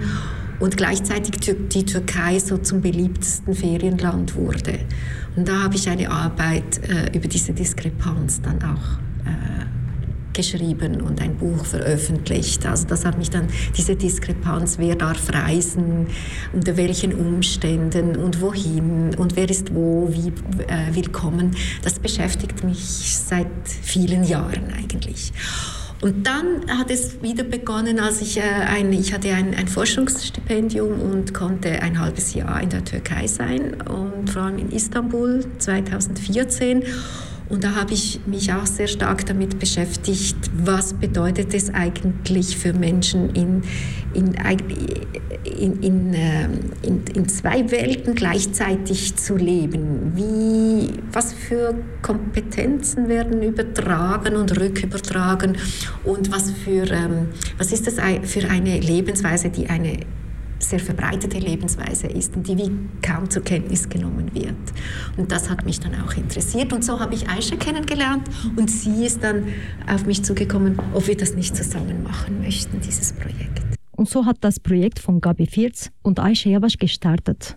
und 0.62 0.76
gleichzeitig 0.76 1.40
die 1.40 1.84
Türkei 1.84 2.38
so 2.38 2.56
zum 2.56 2.80
beliebtesten 2.80 3.52
Ferienland 3.52 4.36
wurde. 4.36 4.78
Und 5.34 5.48
da 5.48 5.64
habe 5.64 5.74
ich 5.74 5.88
eine 5.88 6.08
Arbeit 6.08 6.80
äh, 6.88 7.16
über 7.16 7.26
diese 7.26 7.52
Diskrepanz 7.52 8.40
dann 8.42 8.62
auch 8.62 9.26
äh, 9.26 9.64
geschrieben 10.32 11.00
und 11.00 11.20
ein 11.20 11.34
Buch 11.34 11.64
veröffentlicht. 11.64 12.64
Also 12.64 12.86
das 12.86 13.04
hat 13.04 13.18
mich 13.18 13.28
dann, 13.28 13.48
diese 13.76 13.96
Diskrepanz, 13.96 14.78
wer 14.78 14.94
darf 14.94 15.32
reisen, 15.32 16.06
unter 16.52 16.76
welchen 16.76 17.12
Umständen 17.12 18.14
und 18.14 18.40
wohin 18.40 19.16
und 19.16 19.34
wer 19.34 19.50
ist 19.50 19.74
wo, 19.74 20.10
wie 20.12 20.28
äh, 20.68 20.94
willkommen, 20.94 21.56
das 21.82 21.98
beschäftigt 21.98 22.62
mich 22.62 23.18
seit 23.18 23.48
vielen 23.66 24.22
Jahren 24.22 24.72
eigentlich. 24.78 25.32
Und 26.02 26.26
dann 26.26 26.68
hat 26.68 26.90
es 26.90 27.22
wieder 27.22 27.44
begonnen, 27.44 28.00
als 28.00 28.20
ich 28.20 28.36
äh, 28.36 28.42
ein, 28.42 28.92
ich 28.92 29.14
hatte 29.14 29.32
ein, 29.32 29.54
ein 29.54 29.68
Forschungsstipendium 29.68 31.00
und 31.00 31.32
konnte 31.32 31.80
ein 31.80 32.00
halbes 32.00 32.34
Jahr 32.34 32.60
in 32.60 32.70
der 32.70 32.84
Türkei 32.84 33.28
sein 33.28 33.80
und 33.82 34.28
vor 34.28 34.42
allem 34.42 34.58
in 34.58 34.72
Istanbul 34.72 35.44
2014. 35.58 36.82
Und 37.52 37.64
da 37.64 37.74
habe 37.74 37.92
ich 37.92 38.18
mich 38.24 38.50
auch 38.50 38.64
sehr 38.64 38.88
stark 38.88 39.26
damit 39.26 39.58
beschäftigt, 39.58 40.36
was 40.56 40.94
bedeutet 40.94 41.52
es 41.52 41.68
eigentlich 41.68 42.56
für 42.56 42.72
Menschen 42.72 43.28
in, 43.34 43.60
in, 44.14 44.32
in, 45.82 46.14
ähm, 46.14 46.50
in, 46.80 47.04
in 47.14 47.28
zwei 47.28 47.70
Welten 47.70 48.14
gleichzeitig 48.14 49.16
zu 49.16 49.36
leben. 49.36 50.12
Wie, 50.14 50.94
was 51.12 51.34
für 51.34 51.74
Kompetenzen 52.00 53.10
werden 53.10 53.42
übertragen 53.42 54.36
und 54.36 54.58
rückübertragen 54.58 55.58
und 56.04 56.32
was, 56.32 56.52
für, 56.52 56.90
ähm, 56.90 57.28
was 57.58 57.70
ist 57.70 57.86
das 57.86 57.96
für 58.22 58.48
eine 58.48 58.80
Lebensweise, 58.80 59.50
die 59.50 59.66
eine 59.68 59.98
sehr 60.62 60.80
verbreitete 60.80 61.38
Lebensweise 61.38 62.06
ist 62.06 62.36
und 62.36 62.46
die 62.46 62.56
wie 62.56 62.70
kaum 63.02 63.28
zur 63.28 63.42
Kenntnis 63.42 63.88
genommen 63.88 64.32
wird. 64.34 64.54
Und 65.16 65.32
das 65.32 65.50
hat 65.50 65.64
mich 65.64 65.80
dann 65.80 65.94
auch 66.02 66.14
interessiert. 66.14 66.72
Und 66.72 66.84
so 66.84 67.00
habe 67.00 67.14
ich 67.14 67.28
Aisha 67.28 67.56
kennengelernt 67.56 68.28
und 68.56 68.70
sie 68.70 69.04
ist 69.04 69.22
dann 69.22 69.48
auf 69.92 70.06
mich 70.06 70.24
zugekommen, 70.24 70.80
ob 70.94 71.06
wir 71.06 71.16
das 71.16 71.34
nicht 71.34 71.56
zusammen 71.56 72.02
machen 72.02 72.40
möchten, 72.40 72.80
dieses 72.80 73.12
Projekt. 73.12 73.62
Und 73.90 74.08
so 74.08 74.24
hat 74.26 74.38
das 74.40 74.58
Projekt 74.58 74.98
von 74.98 75.20
Gabi 75.20 75.46
Firz 75.46 75.90
und 76.02 76.18
Aisha 76.18 76.50
Yabash 76.50 76.78
gestartet. 76.78 77.56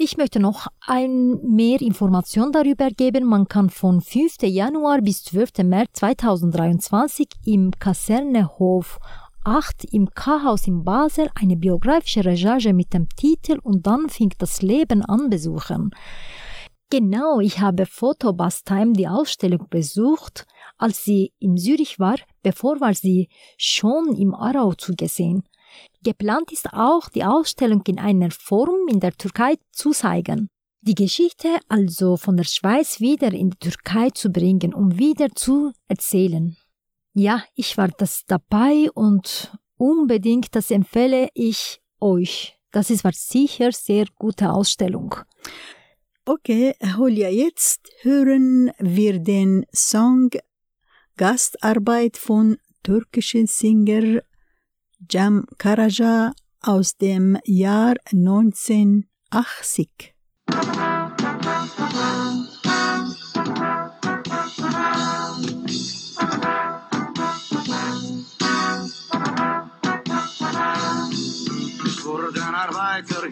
Ich 0.00 0.16
möchte 0.16 0.38
noch 0.38 0.68
ein 0.86 1.40
mehr 1.42 1.80
Informationen 1.80 2.52
darüber 2.52 2.88
geben. 2.90 3.24
Man 3.24 3.48
kann 3.48 3.68
von 3.68 4.00
5. 4.00 4.42
Januar 4.42 5.02
bis 5.02 5.24
12. 5.24 5.64
März 5.64 5.90
2023 5.94 7.26
im 7.44 7.72
Kasernehof 7.72 9.00
2008 9.48 9.84
im 9.92 10.10
K-Haus 10.10 10.66
in 10.66 10.84
Basel 10.84 11.30
eine 11.34 11.56
biografische 11.56 12.22
Recherche 12.22 12.74
mit 12.74 12.92
dem 12.92 13.08
Titel 13.08 13.58
Und 13.62 13.86
dann 13.86 14.10
fing 14.10 14.30
das 14.38 14.60
Leben 14.60 15.02
an 15.02 15.30
besuchen. 15.30 15.90
Genau, 16.90 17.40
ich 17.40 17.58
habe 17.58 17.86
Fotobastime 17.86 18.92
die 18.92 19.08
Ausstellung 19.08 19.66
besucht, 19.70 20.46
als 20.76 21.02
sie 21.04 21.32
in 21.38 21.56
Zürich 21.56 21.98
war, 21.98 22.16
bevor 22.42 22.80
war 22.80 22.92
sie 22.92 23.28
schon 23.56 24.14
im 24.16 24.34
Arau 24.34 24.74
zugesehen. 24.74 25.42
Geplant 26.02 26.52
ist 26.52 26.70
auch, 26.72 27.08
die 27.08 27.24
Ausstellung 27.24 27.82
in 27.86 27.98
einer 27.98 28.30
Form 28.30 28.86
in 28.90 29.00
der 29.00 29.12
Türkei 29.12 29.54
zu 29.72 29.92
zeigen. 29.92 30.50
Die 30.82 30.94
Geschichte 30.94 31.48
also 31.68 32.18
von 32.18 32.36
der 32.36 32.44
Schweiz 32.44 33.00
wieder 33.00 33.32
in 33.32 33.50
die 33.50 33.58
Türkei 33.58 34.10
zu 34.10 34.30
bringen, 34.30 34.74
um 34.74 34.98
wieder 34.98 35.28
zu 35.34 35.72
erzählen. 35.88 36.56
Ja, 37.14 37.42
ich 37.54 37.76
war 37.76 37.88
das 37.88 38.24
dabei 38.26 38.88
und 38.94 39.52
unbedingt 39.76 40.54
das 40.54 40.70
empfehle 40.70 41.28
ich 41.34 41.80
euch. 42.00 42.58
Das 42.70 42.90
ist 42.90 43.04
war 43.04 43.12
sicher 43.12 43.72
sehr 43.72 44.06
gute 44.16 44.52
Ausstellung. 44.52 45.14
Okay, 46.24 46.74
Julia, 46.80 47.30
jetzt 47.30 47.88
hören 48.02 48.70
wir 48.78 49.18
den 49.18 49.64
Song 49.72 50.30
Gastarbeit 51.16 52.18
von 52.18 52.58
türkischen 52.82 53.46
Singer 53.46 54.20
Cem 55.10 55.46
Karaca 55.56 56.32
aus 56.60 56.96
dem 56.96 57.38
Jahr 57.44 57.94
1980. 58.12 60.14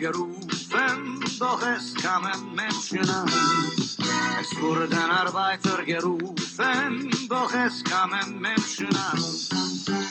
gerufen, 0.06 1.24
doch 1.38 1.62
es 1.62 1.94
kamen 1.94 2.54
Menschen 2.54 3.08
an. 3.10 3.28
Es 4.40 4.60
wurden 4.60 4.94
Arbeiter 4.94 5.82
gerufen, 5.84 7.10
doch 7.28 7.52
es 7.52 7.82
kamen 7.82 8.40
Menschen 8.40 8.94
an. 9.10 9.20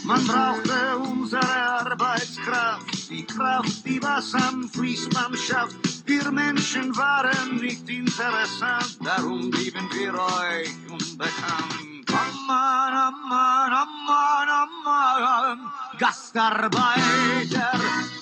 Man 0.03 0.25
brauchte 0.27 0.97
unsere 0.97 1.55
Arbeitskraft, 1.81 3.09
die 3.09 3.25
Kraft, 3.25 3.85
die 3.85 4.01
was 4.01 4.33
am 4.33 4.67
Fließband 4.69 5.37
schafft. 5.37 5.75
Wir 6.05 6.29
Menschen 6.31 6.95
waren 6.97 7.55
nicht 7.57 7.89
interessant, 7.89 8.97
darum 9.03 9.49
blieben 9.49 9.87
wir 9.93 10.13
euch 10.13 10.69
unbekannt. 10.91 11.85
Amman, 12.15 12.93
Amman, 12.93 13.73
Amman, 13.83 14.49
Amman, 14.63 15.71
Gastarbeiter. 15.97 17.71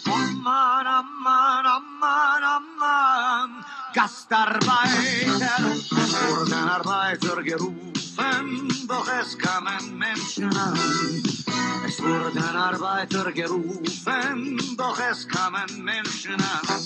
Amman, 0.06 0.88
Amman, 0.88 1.63
Amman, 2.04 2.44
Amman, 2.44 3.66
Gastarbeiter. 3.94 5.56
Wurden 6.28 6.54
Arbeiter 6.54 7.42
gerufen, 7.42 8.68
es 9.22 9.38
kamen 9.38 9.98
Menschen 9.98 10.56
an. 10.58 10.78
Es 11.88 12.02
wurden 12.02 12.44
Arbeiter 12.44 13.32
gerufen, 13.32 14.76
doch 14.78 15.00
es 15.12 15.28
kamen 15.28 15.84
Menschen 15.84 16.36
an. 16.36 16.82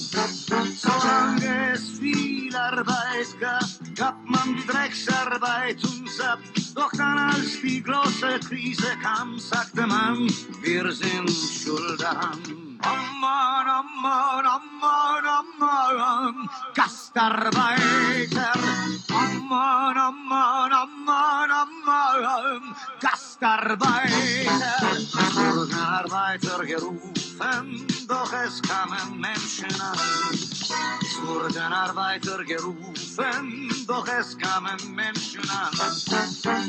Solange 0.76 1.72
es 1.74 1.98
viel 2.00 2.56
Arbeit 2.56 3.40
gab, 3.40 3.64
gab 3.96 4.24
man 4.24 4.56
die 4.56 4.68
Drecksarbeit 4.68 5.84
uns 5.84 6.20
ab. 6.20 6.40
Doch 6.76 6.92
dann, 6.92 7.18
als 7.18 7.60
die 7.62 7.82
große 7.82 8.40
Krise 8.48 8.96
kam, 9.02 9.40
sagte 9.40 9.88
man, 9.88 10.28
wir 10.62 10.92
sind 10.92 11.30
schuld 11.30 12.00
daran. 12.00 12.67
Amman, 12.82 13.68
Gastarbeiter. 16.74 18.60
Amman, 19.10 19.98
Amman, 19.98 20.72
Amman, 20.72 21.52
Amman, 21.52 22.76
Gastarbeiter. 23.00 24.08
Es 24.94 25.36
wurden 25.36 25.74
Arbeiter 25.74 26.66
gerufen, 26.66 27.88
doch 28.08 28.34
es 28.34 28.62
kamen 28.62 29.20
Menschen 29.20 29.82
an. 29.82 29.98
Es 30.34 31.22
wurden 31.22 31.74
Arbeiter 31.74 32.44
gerufen, 32.44 33.86
doch 33.88 34.08
es 34.08 34.38
kamen 34.38 34.96
Menschen 34.96 35.50
an. 35.50 35.72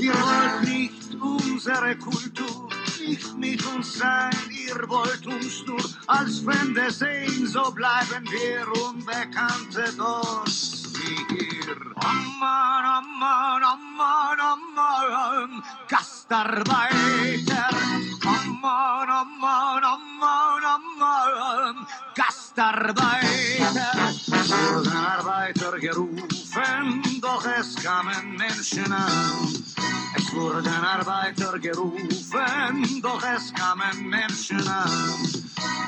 Ihr 0.01 0.15
wollt 0.15 0.63
nicht 0.69 1.15
unsere 1.21 1.97
Kultur, 1.97 2.69
nicht 3.01 3.39
mit 3.39 3.65
uns 3.67 3.95
sein, 3.95 4.31
ihr 4.51 4.89
wollt 4.89 5.27
uns 5.27 5.65
nur 5.67 5.83
als 6.07 6.41
Fremde 6.41 6.91
sehen, 6.91 7.47
so 7.47 7.71
bleiben 7.71 8.25
wir 8.31 8.67
Unbekannte 8.85 9.93
dort 9.97 10.49
wie 10.49 11.37
ihr. 11.37 11.77
Amman, 11.97 12.85
Amman, 12.85 13.63
Amman, 13.63 14.41
Amman, 14.41 15.63
Gastarbeiter. 15.89 17.69
Amman, 18.25 19.09
Amman, 19.09 19.85
Amman, 19.85 20.65
Amman, 20.65 21.87
Gastarbeiter. 22.15 23.93
Wurden 24.29 24.97
Arbeiter 24.97 25.79
gerufen, 25.79 27.21
doch 27.21 27.45
es 27.59 27.75
kamen 27.77 28.37
Menschen 28.37 28.93
an. 28.93 29.78
Es 30.29 30.35
wurden 30.35 30.85
Arbeiter 30.85 31.59
gerufen, 31.59 33.01
doch 33.01 33.23
es 33.35 33.51
kamen 33.55 34.11
Menschen 34.11 34.69
an. 34.69 34.91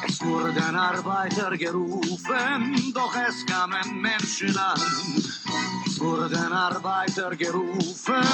Es 0.09 0.18
wurden 0.22 0.76
Arbeiter 0.76 1.55
gerufen, 1.59 2.91
doch 2.95 3.14
es 3.28 3.45
kamen 3.45 4.01
Menschen 4.01 4.57
an. 4.57 4.80
Es 5.86 6.01
wurden 6.01 6.53
Arbeiter 6.55 7.36
gerufen. 7.36 8.24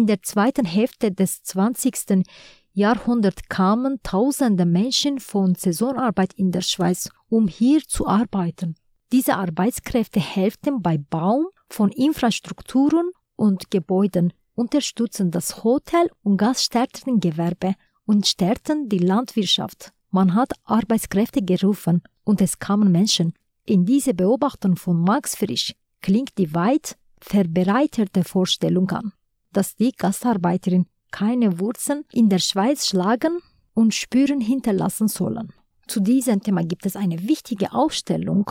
In 0.00 0.06
der 0.06 0.22
zweiten 0.22 0.64
Hälfte 0.64 1.12
des 1.12 1.42
20. 1.42 2.24
Jahrhunderts 2.72 3.42
kamen 3.50 4.00
tausende 4.02 4.64
Menschen 4.64 5.20
von 5.20 5.54
Saisonarbeit 5.54 6.32
in 6.32 6.52
der 6.52 6.62
Schweiz, 6.62 7.10
um 7.28 7.48
hier 7.48 7.82
zu 7.82 8.06
arbeiten. 8.06 8.76
Diese 9.12 9.36
Arbeitskräfte 9.36 10.18
helften 10.18 10.80
bei 10.80 10.96
Bau 10.96 11.50
von 11.68 11.92
Infrastrukturen 11.92 13.10
und 13.36 13.70
Gebäuden, 13.70 14.32
unterstützten 14.54 15.30
das 15.30 15.64
Hotel- 15.64 16.10
und 16.22 16.38
Gaststättengewerbe 16.38 17.74
und 18.06 18.26
stärkten 18.26 18.88
die 18.88 19.00
Landwirtschaft. 19.00 19.92
Man 20.10 20.34
hat 20.34 20.54
Arbeitskräfte 20.64 21.42
gerufen 21.42 22.02
und 22.24 22.40
es 22.40 22.58
kamen 22.58 22.90
Menschen. 22.90 23.34
In 23.66 23.84
diese 23.84 24.14
Beobachtung 24.14 24.76
von 24.76 24.98
Max 24.98 25.36
Frisch 25.36 25.74
klingt 26.00 26.38
die 26.38 26.54
weit 26.54 26.96
verbreiterte 27.20 28.24
Vorstellung 28.24 28.90
an 28.92 29.12
dass 29.52 29.76
die 29.76 29.92
Gastarbeiterin 29.92 30.86
keine 31.10 31.58
Wurzeln 31.58 32.04
in 32.12 32.28
der 32.28 32.38
Schweiz 32.38 32.86
schlagen 32.86 33.38
und 33.74 33.94
Spuren 33.94 34.40
hinterlassen 34.40 35.08
sollen. 35.08 35.52
Zu 35.86 36.00
diesem 36.00 36.40
Thema 36.40 36.64
gibt 36.64 36.86
es 36.86 36.96
eine 36.96 37.28
wichtige 37.28 37.72
Ausstellung. 37.72 38.50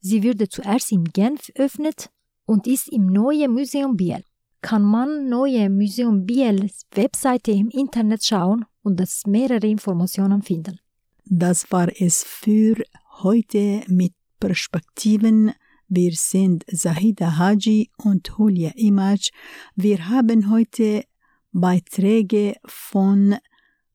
Sie 0.00 0.22
wurde 0.24 0.48
zuerst 0.48 0.90
in 0.90 1.04
Genf 1.04 1.50
eröffnet 1.54 2.10
und 2.46 2.66
ist 2.66 2.88
im 2.88 3.06
Neue 3.06 3.48
Museum 3.48 3.96
Biel. 3.96 4.24
Kann 4.62 4.82
man 4.82 5.28
Neue 5.28 5.68
Museum 5.68 6.24
Biels 6.24 6.86
Webseite 6.94 7.50
im 7.50 7.68
Internet 7.68 8.24
schauen 8.24 8.64
und 8.82 9.00
es 9.00 9.26
mehrere 9.26 9.66
Informationen 9.66 10.42
finden. 10.42 10.78
Das 11.24 11.70
war 11.70 11.88
es 12.00 12.24
für 12.24 12.82
heute 13.22 13.82
mit 13.88 14.12
Perspektiven 14.40 15.52
wir 15.94 16.12
sind 16.12 16.64
Zahida 16.74 17.36
Haji 17.36 17.90
und 17.98 18.26
Julia 18.38 18.70
Image. 18.76 19.28
Wir 19.76 20.08
haben 20.08 20.50
heute 20.50 21.04
Beiträge 21.52 22.56
von 22.64 23.36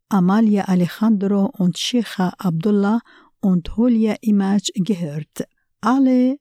Amalia 0.07 0.65
Alejandro 0.65 1.45
und 1.57 1.75
Sheikha 1.79 2.35
Abdullah 2.37 3.01
und 3.39 3.67
Julia 3.75 4.15
Image 4.21 4.69
gehört. 4.75 5.47
Alle 5.81 6.37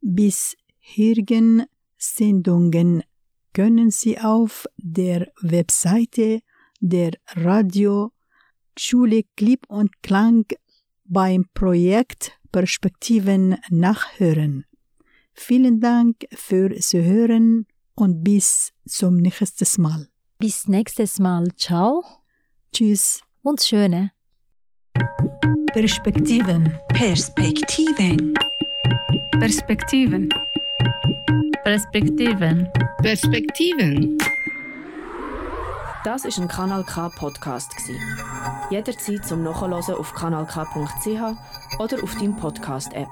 bisherigen 0.00 1.66
Sendungen 1.96 3.04
können 3.52 3.92
Sie 3.92 4.18
auf 4.18 4.66
der 4.76 5.28
Webseite 5.40 6.40
der 6.80 7.12
Radio 7.36 8.10
Schule 8.76 9.22
Clip 9.36 9.64
und 9.68 10.02
Klang 10.02 10.46
beim 11.04 11.46
Projekt 11.54 12.32
Perspektiven 12.50 13.56
nachhören. 13.70 14.64
Vielen 15.38 15.80
Dank 15.80 16.26
fürs 16.32 16.92
Hören 16.94 17.66
und 17.94 18.24
bis 18.24 18.72
zum 18.86 19.18
nächsten 19.18 19.82
Mal. 19.82 20.08
Bis 20.38 20.66
nächstes 20.66 21.18
Mal. 21.18 21.48
Ciao. 21.56 22.02
Tschüss. 22.72 23.20
Und 23.42 23.62
schöne. 23.62 24.12
Perspektiven. 25.72 26.74
Perspektiven. 26.88 28.34
Perspektiven. 29.38 30.28
Perspektiven. 31.62 32.68
Perspektiven. 33.02 34.18
Das 36.02 36.24
ist 36.24 36.38
ein 36.38 36.48
Kanal 36.48 36.82
K 36.84 37.10
Podcast 37.10 37.72
Jederzeit 38.70 39.24
zum 39.26 39.42
Nachhören 39.42 39.74
auf 39.74 40.14
kanalk.ch 40.14 41.78
oder 41.78 42.02
auf 42.02 42.14
deinem 42.14 42.36
Podcast 42.36 42.92
App. 42.94 43.08